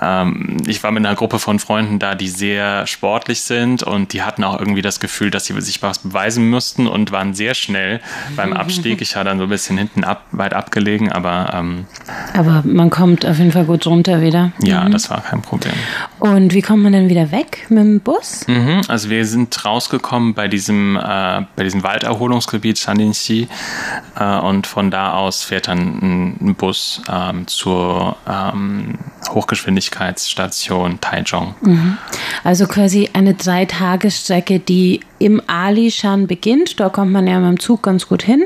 ähm, 0.00 0.58
ich 0.66 0.82
war 0.82 0.90
mit 0.92 1.04
einer 1.04 1.14
Gruppe 1.14 1.38
von 1.38 1.58
Freunden 1.58 1.98
da, 1.98 2.14
die 2.14 2.28
sehr 2.28 2.86
sportlich 2.86 3.42
sind 3.42 3.82
und 3.82 4.12
die 4.12 4.22
hatten 4.22 4.44
auch 4.44 4.58
irgendwie 4.58 4.82
das 4.82 5.00
Gefühl, 5.00 5.30
dass 5.30 5.44
sie 5.44 5.60
sich 5.60 5.82
was 5.82 5.98
beweisen 5.98 6.48
müssten 6.48 6.86
und 6.86 7.12
waren 7.12 7.34
sehr 7.34 7.54
schnell 7.54 8.00
beim 8.36 8.52
Abstieg. 8.52 9.00
Ich 9.02 9.16
war 9.16 9.24
dann 9.24 9.38
so 9.38 9.44
ein 9.44 9.50
bisschen 9.50 9.76
hinten 9.76 10.04
ab, 10.04 10.24
weit 10.32 10.54
abgelegen, 10.54 11.12
aber 11.12 11.52
ähm, 11.54 11.86
aber 12.34 12.62
man 12.64 12.90
kommt 12.90 13.26
auf 13.26 13.38
jeden 13.38 13.52
Fall 13.52 13.64
gut 13.64 13.86
runter 13.86 14.20
wieder. 14.22 14.52
Ja, 14.62 14.84
mhm. 14.84 14.92
das 14.92 15.10
war 15.10 15.20
kein 15.20 15.42
Problem. 15.42 15.74
Und 16.18 16.54
wie 16.54 16.62
kommt 16.62 16.82
man 16.82 16.92
denn 16.92 17.08
wieder 17.08 17.30
weg 17.30 17.66
mit 17.68 17.89
dem 17.90 18.00
Bus? 18.00 18.46
Mhm, 18.46 18.82
also 18.88 19.10
wir 19.10 19.24
sind 19.26 19.64
rausgekommen 19.64 20.34
bei 20.34 20.48
diesem, 20.48 20.96
äh, 20.96 21.42
bei 21.56 21.64
diesem 21.64 21.82
Walderholungsgebiet 21.82 22.78
Shandinxi 22.78 23.48
äh, 24.18 24.38
und 24.38 24.66
von 24.66 24.90
da 24.90 25.12
aus 25.12 25.42
fährt 25.44 25.68
dann 25.68 26.36
ein, 26.40 26.54
Bus 26.54 27.02
ähm, 27.08 27.46
zur 27.46 28.16
ähm, 28.28 28.98
Hochgeschwindigkeitsstation 29.30 31.00
Taichung. 31.00 31.54
Mhm. 31.60 31.96
Also 32.44 32.66
quasi 32.66 33.08
eine 33.12 33.34
Dreitagesstrecke, 33.34 34.58
die 34.58 35.00
im 35.18 35.40
Alishan 35.46 36.26
beginnt. 36.26 36.80
Da 36.80 36.88
kommt 36.88 37.12
man 37.12 37.26
ja 37.26 37.38
mit 37.38 37.48
dem 37.48 37.60
Zug 37.60 37.82
ganz 37.82 38.08
gut 38.08 38.22
hin. 38.22 38.44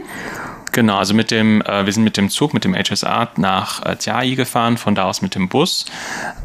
Genau, 0.75 0.99
also 0.99 1.15
mit 1.15 1.31
dem, 1.31 1.63
äh, 1.63 1.87
wir 1.87 1.93
sind 1.93 2.03
mit 2.03 2.17
dem 2.17 2.29
Zug, 2.29 2.53
mit 2.53 2.65
dem 2.65 2.75
HSA 2.75 3.29
nach 3.37 3.81
äh, 3.87 3.97
Jiayi 3.99 4.35
gefahren, 4.35 4.77
von 4.77 4.97
da 4.97 5.05
aus 5.05 5.23
mit 5.23 5.37
dem 5.37 5.49
Bus 5.49 5.87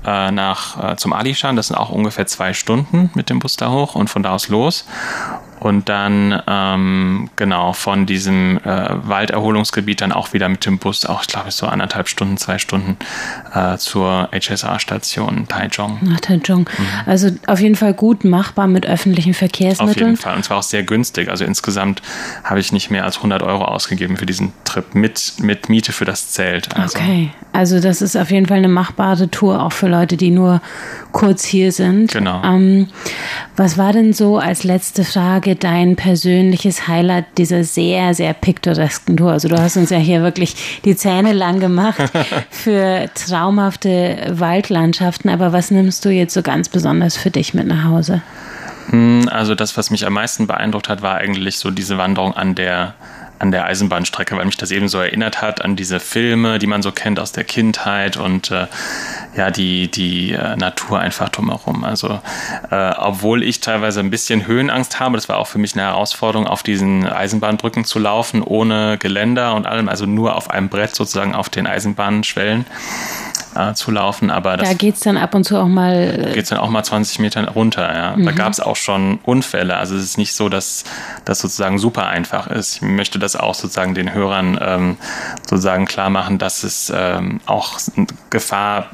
äh, 0.05 0.29
nach, 0.29 0.91
äh, 0.91 0.95
zum 0.97 1.13
Alishan. 1.13 1.55
Das 1.55 1.69
sind 1.69 1.75
auch 1.75 1.89
ungefähr 1.89 2.27
zwei 2.27 2.53
Stunden 2.53 3.09
mit 3.15 3.31
dem 3.31 3.39
Bus 3.39 3.57
da 3.57 3.71
hoch 3.71 3.95
und 3.95 4.07
von 4.07 4.21
da 4.21 4.35
aus 4.35 4.47
los 4.47 4.85
und 5.60 5.89
dann 5.89 6.41
ähm, 6.48 7.30
genau 7.36 7.74
von 7.74 8.06
diesem 8.06 8.58
äh, 8.63 8.89
Walderholungsgebiet 9.08 10.02
dann 10.02 10.12
auch 10.12 10.34
wieder 10.34 10.48
mit 10.48 10.65
dem 10.65 10.78
Bus, 10.78 11.06
auch 11.06 11.22
ich 11.22 11.28
glaube 11.28 11.52
so 11.52 11.67
anderthalb 11.67 12.08
Stunden, 12.08 12.38
zwei 12.38 12.58
Stunden 12.58 12.98
äh, 13.54 13.78
zur 13.78 14.30
HSA-Station 14.32 15.48
Taichung. 15.48 16.00
Nach 16.02 16.19
Taichung. 16.19 16.62
Mhm. 16.62 16.86
Also 17.06 17.30
auf 17.48 17.60
jeden 17.60 17.76
Fall 17.76 17.93
gut 17.93 18.24
machbar 18.24 18.67
mit 18.67 18.86
öffentlichen 18.86 19.34
Verkehrsmitteln. 19.34 19.89
Auf 19.89 19.98
jeden 19.98 20.17
Fall 20.17 20.36
und 20.36 20.43
zwar 20.43 20.58
auch 20.58 20.63
sehr 20.63 20.84
günstig. 20.84 21.30
Also 21.30 21.43
insgesamt 21.43 22.02
habe 22.43 22.60
ich 22.60 22.72
nicht 22.72 22.89
mehr 22.89 23.04
als 23.04 23.17
100 23.17 23.43
Euro 23.43 23.65
ausgegeben 23.65 24.17
für 24.17 24.26
diesen 24.26 24.54
Trip 24.63 24.95
mit, 24.95 25.34
mit 25.39 25.69
Miete 25.69 25.91
für 25.91 26.06
das 26.06 26.32
Zelt. 26.32 26.76
Also. 26.76 26.98
Okay, 26.98 27.32
also 27.52 27.80
das 27.80 28.02
ist 28.02 28.15
auf 28.15 28.32
jeden 28.32 28.45
Fall 28.45 28.58
eine 28.58 28.69
machbare 28.69 29.30
Tour 29.30 29.62
auch 29.62 29.74
für 29.74 29.88
Leute, 29.88 30.15
die 30.15 30.32
nur 30.32 30.62
kurz 31.12 31.43
hier 31.43 31.72
sind. 31.72 32.12
Genau. 32.12 32.41
Ähm, 32.43 32.88
was 33.58 33.78
war 33.78 33.91
denn 33.91 34.13
so 34.13 34.38
als 34.38 34.63
letzte 34.63 35.04
Frage 35.04 35.48
dein 35.55 35.95
persönliches 35.95 36.88
Highlight 36.88 37.25
dieser 37.38 37.63
sehr, 37.63 38.13
sehr 38.13 38.33
piktoresken 38.33 39.17
Tour? 39.17 39.31
Also 39.31 39.47
du 39.47 39.59
hast 39.59 39.77
uns 39.77 39.89
ja 39.89 39.97
hier 39.97 40.21
wirklich 40.21 40.81
die 40.85 40.95
Zähne 40.95 41.33
lang 41.33 41.59
gemacht 41.59 42.01
für 42.49 43.09
traumhafte 43.13 44.27
Waldlandschaften, 44.31 45.29
aber 45.29 45.53
was 45.53 45.71
nimmst 45.71 46.03
du 46.05 46.09
jetzt 46.09 46.33
so 46.33 46.41
ganz 46.41 46.69
besonders 46.69 47.17
für 47.17 47.31
dich 47.31 47.53
mit 47.53 47.67
nach 47.67 47.85
Hause? 47.85 48.21
Hm, 48.89 49.29
also 49.31 49.55
das, 49.55 49.77
was 49.77 49.91
mich 49.91 50.05
am 50.05 50.13
meisten 50.13 50.47
beeindruckt 50.47 50.89
hat, 50.89 51.01
war 51.01 51.15
eigentlich 51.15 51.59
so 51.59 51.71
diese 51.71 51.97
Wanderung 51.97 52.33
an 52.33 52.55
der 52.55 52.95
an 53.39 53.51
der 53.51 53.65
Eisenbahnstrecke, 53.65 54.35
weil 54.35 54.45
mich 54.45 54.57
das 54.57 54.69
eben 54.69 54.89
so 54.89 54.99
erinnert 54.99 55.41
hat 55.41 55.63
an 55.63 55.77
diese 55.77 55.99
Filme, 55.99 56.59
die 56.59 56.67
man 56.67 56.81
so 56.81 56.91
kennt 56.91 57.19
aus 57.19 57.31
der 57.31 57.45
Kindheit 57.45 58.17
und 58.17 58.51
äh, 58.51 58.67
ja, 59.35 59.51
die, 59.51 59.89
die 59.89 60.31
äh, 60.31 60.55
Natur 60.55 60.99
einfach 60.99 61.29
drumherum. 61.29 61.83
Also, 61.83 62.19
äh, 62.71 62.91
obwohl 62.97 63.43
ich 63.43 63.61
teilweise 63.61 63.99
ein 63.99 64.09
bisschen 64.09 64.47
Höhenangst 64.47 64.99
habe, 64.99 65.15
das 65.15 65.29
war 65.29 65.37
auch 65.37 65.47
für 65.47 65.59
mich 65.59 65.73
eine 65.73 65.83
Herausforderung, 65.83 66.47
auf 66.47 66.63
diesen 66.63 67.07
Eisenbahnbrücken 67.07 67.85
zu 67.85 67.99
laufen, 67.99 68.41
ohne 68.41 68.97
Geländer 68.97 69.55
und 69.55 69.65
allem, 69.65 69.87
also 69.87 70.05
nur 70.05 70.35
auf 70.35 70.49
einem 70.49 70.69
Brett 70.69 70.95
sozusagen 70.95 71.35
auf 71.35 71.49
den 71.49 71.67
Eisenbahnschwellen 71.67 72.65
äh, 73.55 73.73
zu 73.73 73.91
laufen. 73.91 74.31
Aber 74.31 74.57
das, 74.57 74.69
da 74.69 74.73
geht 74.73 74.95
es 74.95 75.01
dann 75.01 75.17
ab 75.17 75.35
und 75.35 75.43
zu 75.43 75.57
auch 75.57 75.67
mal. 75.67 75.93
Äh, 75.95 76.33
geht 76.33 76.43
es 76.43 76.49
dann 76.49 76.59
auch 76.59 76.69
mal 76.69 76.83
20 76.83 77.19
Meter 77.19 77.47
runter, 77.49 77.93
ja. 77.93 78.15
Mhm. 78.15 78.25
Da 78.25 78.31
gab 78.31 78.51
es 78.51 78.59
auch 78.59 78.75
schon 78.75 79.19
Unfälle. 79.23 79.77
Also 79.77 79.95
es 79.95 80.03
ist 80.03 80.17
nicht 80.17 80.33
so, 80.33 80.49
dass 80.49 80.83
das 81.25 81.39
sozusagen 81.39 81.77
super 81.77 82.07
einfach 82.07 82.47
ist. 82.47 82.77
Ich 82.77 82.81
möchte 82.81 83.19
das 83.19 83.35
auch 83.35 83.53
sozusagen 83.53 83.93
den 83.93 84.13
Hörern 84.13 84.57
ähm, 84.61 84.97
sozusagen 85.41 85.85
klar 85.85 86.09
machen, 86.09 86.37
dass 86.37 86.63
es 86.63 86.91
ähm, 86.95 87.41
auch 87.45 87.79
Gefahr 88.29 88.89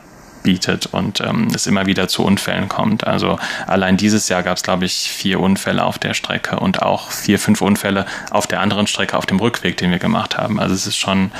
bietet 0.45 0.85
und 0.85 1.21
ähm, 1.21 1.47
es 1.53 1.65
immer 1.65 1.87
wieder 1.87 2.07
zu 2.07 2.23
Unfällen 2.23 2.69
kommt. 2.69 3.05
Also 3.05 3.39
allein 3.65 3.97
dieses 3.97 4.29
Jahr 4.29 4.43
gab 4.43 4.57
es, 4.57 4.63
glaube 4.63 4.85
ich, 4.85 5.11
vier 5.11 5.39
Unfälle 5.39 5.83
auf 5.83 5.97
der 5.97 6.13
Strecke 6.13 6.59
und 6.59 6.83
auch 6.83 7.09
vier, 7.11 7.39
fünf 7.39 7.61
Unfälle 7.61 8.05
auf 8.29 8.45
der 8.45 8.61
anderen 8.61 8.85
Strecke 8.85 9.17
auf 9.17 9.25
dem 9.25 9.39
Rückweg, 9.39 9.75
den 9.77 9.89
wir 9.89 9.97
gemacht 9.97 10.37
haben. 10.37 10.59
Also 10.59 10.75
es 10.75 10.85
ist 10.85 10.97
schon 10.97 11.31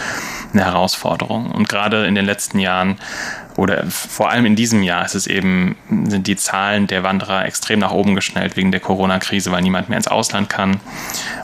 eine 0.53 0.65
Herausforderung. 0.65 1.51
Und 1.51 1.69
gerade 1.69 2.07
in 2.07 2.15
den 2.15 2.25
letzten 2.25 2.57
Jahren 2.57 2.97
oder 3.57 3.85
vor 3.87 4.29
allem 4.29 4.45
in 4.45 4.55
diesem 4.55 4.83
Jahr 4.83 5.05
ist 5.05 5.15
es 5.15 5.27
eben, 5.27 5.77
sind 6.07 6.27
die 6.27 6.35
Zahlen 6.35 6.87
der 6.87 7.03
Wanderer 7.03 7.45
extrem 7.45 7.79
nach 7.79 7.91
oben 7.91 8.13
geschnellt 8.13 8.57
wegen 8.57 8.71
der 8.71 8.81
Corona-Krise, 8.81 9.51
weil 9.51 9.61
niemand 9.61 9.87
mehr 9.87 9.97
ins 9.97 10.09
Ausland 10.09 10.49
kann. 10.49 10.81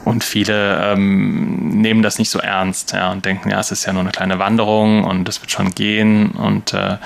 Und 0.04 0.24
viele 0.24 0.92
ähm, 0.92 1.70
nehmen 1.82 2.02
das 2.02 2.20
nicht 2.20 2.30
so 2.30 2.40
ernst 2.40 2.92
ja, 2.92 3.12
und 3.12 3.24
denken, 3.24 3.50
ja, 3.50 3.60
es 3.60 3.72
ist 3.72 3.86
ja 3.86 3.94
nur 3.94 4.02
eine 4.02 4.12
kleine 4.12 4.40
Wanderung 4.40 5.06
und 5.06 5.30
es 5.30 5.42
wird 5.42 5.52
schon 5.52 5.72
gehen 5.74 6.32
und 6.32 6.74
äh, 6.74 6.98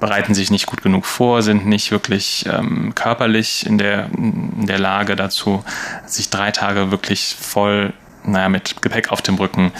bereiten 0.00 0.34
sich 0.34 0.50
nicht 0.50 0.66
gut 0.66 0.82
genug 0.82 1.04
vor, 1.04 1.42
sind 1.42 1.66
nicht 1.66 1.90
wirklich 1.90 2.46
ähm, 2.50 2.94
körperlich 2.94 3.66
in 3.66 3.76
der, 3.76 4.08
in 4.16 4.66
der 4.66 4.78
Lage 4.78 5.16
dazu, 5.16 5.62
sich 6.06 6.30
drei 6.30 6.50
Tage 6.50 6.90
wirklich 6.90 7.36
voll 7.38 7.92
naja, 8.24 8.48
mit 8.48 8.82
Gepäck 8.82 9.12
auf 9.12 9.22
dem 9.22 9.36
Rücken 9.36 9.72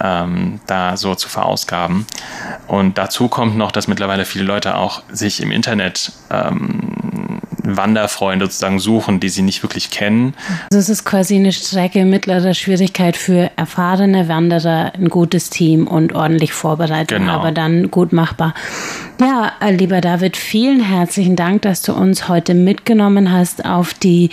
ähm, 0.00 0.60
da 0.66 0.96
so 0.96 1.14
zu 1.14 1.28
verausgaben. 1.28 2.06
Und 2.66 2.98
dazu 2.98 3.28
kommt 3.28 3.56
noch, 3.56 3.72
dass 3.72 3.88
mittlerweile 3.88 4.24
viele 4.24 4.44
Leute 4.44 4.76
auch 4.76 5.02
sich 5.10 5.42
im 5.42 5.50
Internet 5.50 6.12
ähm, 6.30 7.07
Wanderfreunde 7.76 8.46
sozusagen 8.46 8.78
suchen, 8.78 9.20
die 9.20 9.28
sie 9.28 9.42
nicht 9.42 9.62
wirklich 9.62 9.90
kennen. 9.90 10.34
Also 10.70 10.78
es 10.78 10.88
ist 10.88 11.04
quasi 11.04 11.36
eine 11.36 11.52
Strecke 11.52 12.04
mittlerer 12.04 12.54
Schwierigkeit 12.54 13.16
für 13.16 13.50
erfahrene 13.56 14.28
Wanderer, 14.28 14.92
ein 14.94 15.08
gutes 15.08 15.50
Team 15.50 15.86
und 15.86 16.14
ordentlich 16.14 16.52
vorbereitet, 16.52 17.18
genau. 17.18 17.32
aber 17.32 17.52
dann 17.52 17.90
gut 17.90 18.12
machbar. 18.12 18.54
Ja, 19.20 19.52
äh, 19.60 19.72
lieber 19.72 20.00
David, 20.00 20.36
vielen 20.36 20.80
herzlichen 20.80 21.34
Dank, 21.34 21.62
dass 21.62 21.82
du 21.82 21.92
uns 21.92 22.28
heute 22.28 22.54
mitgenommen 22.54 23.32
hast 23.32 23.64
auf 23.64 23.92
die 23.92 24.30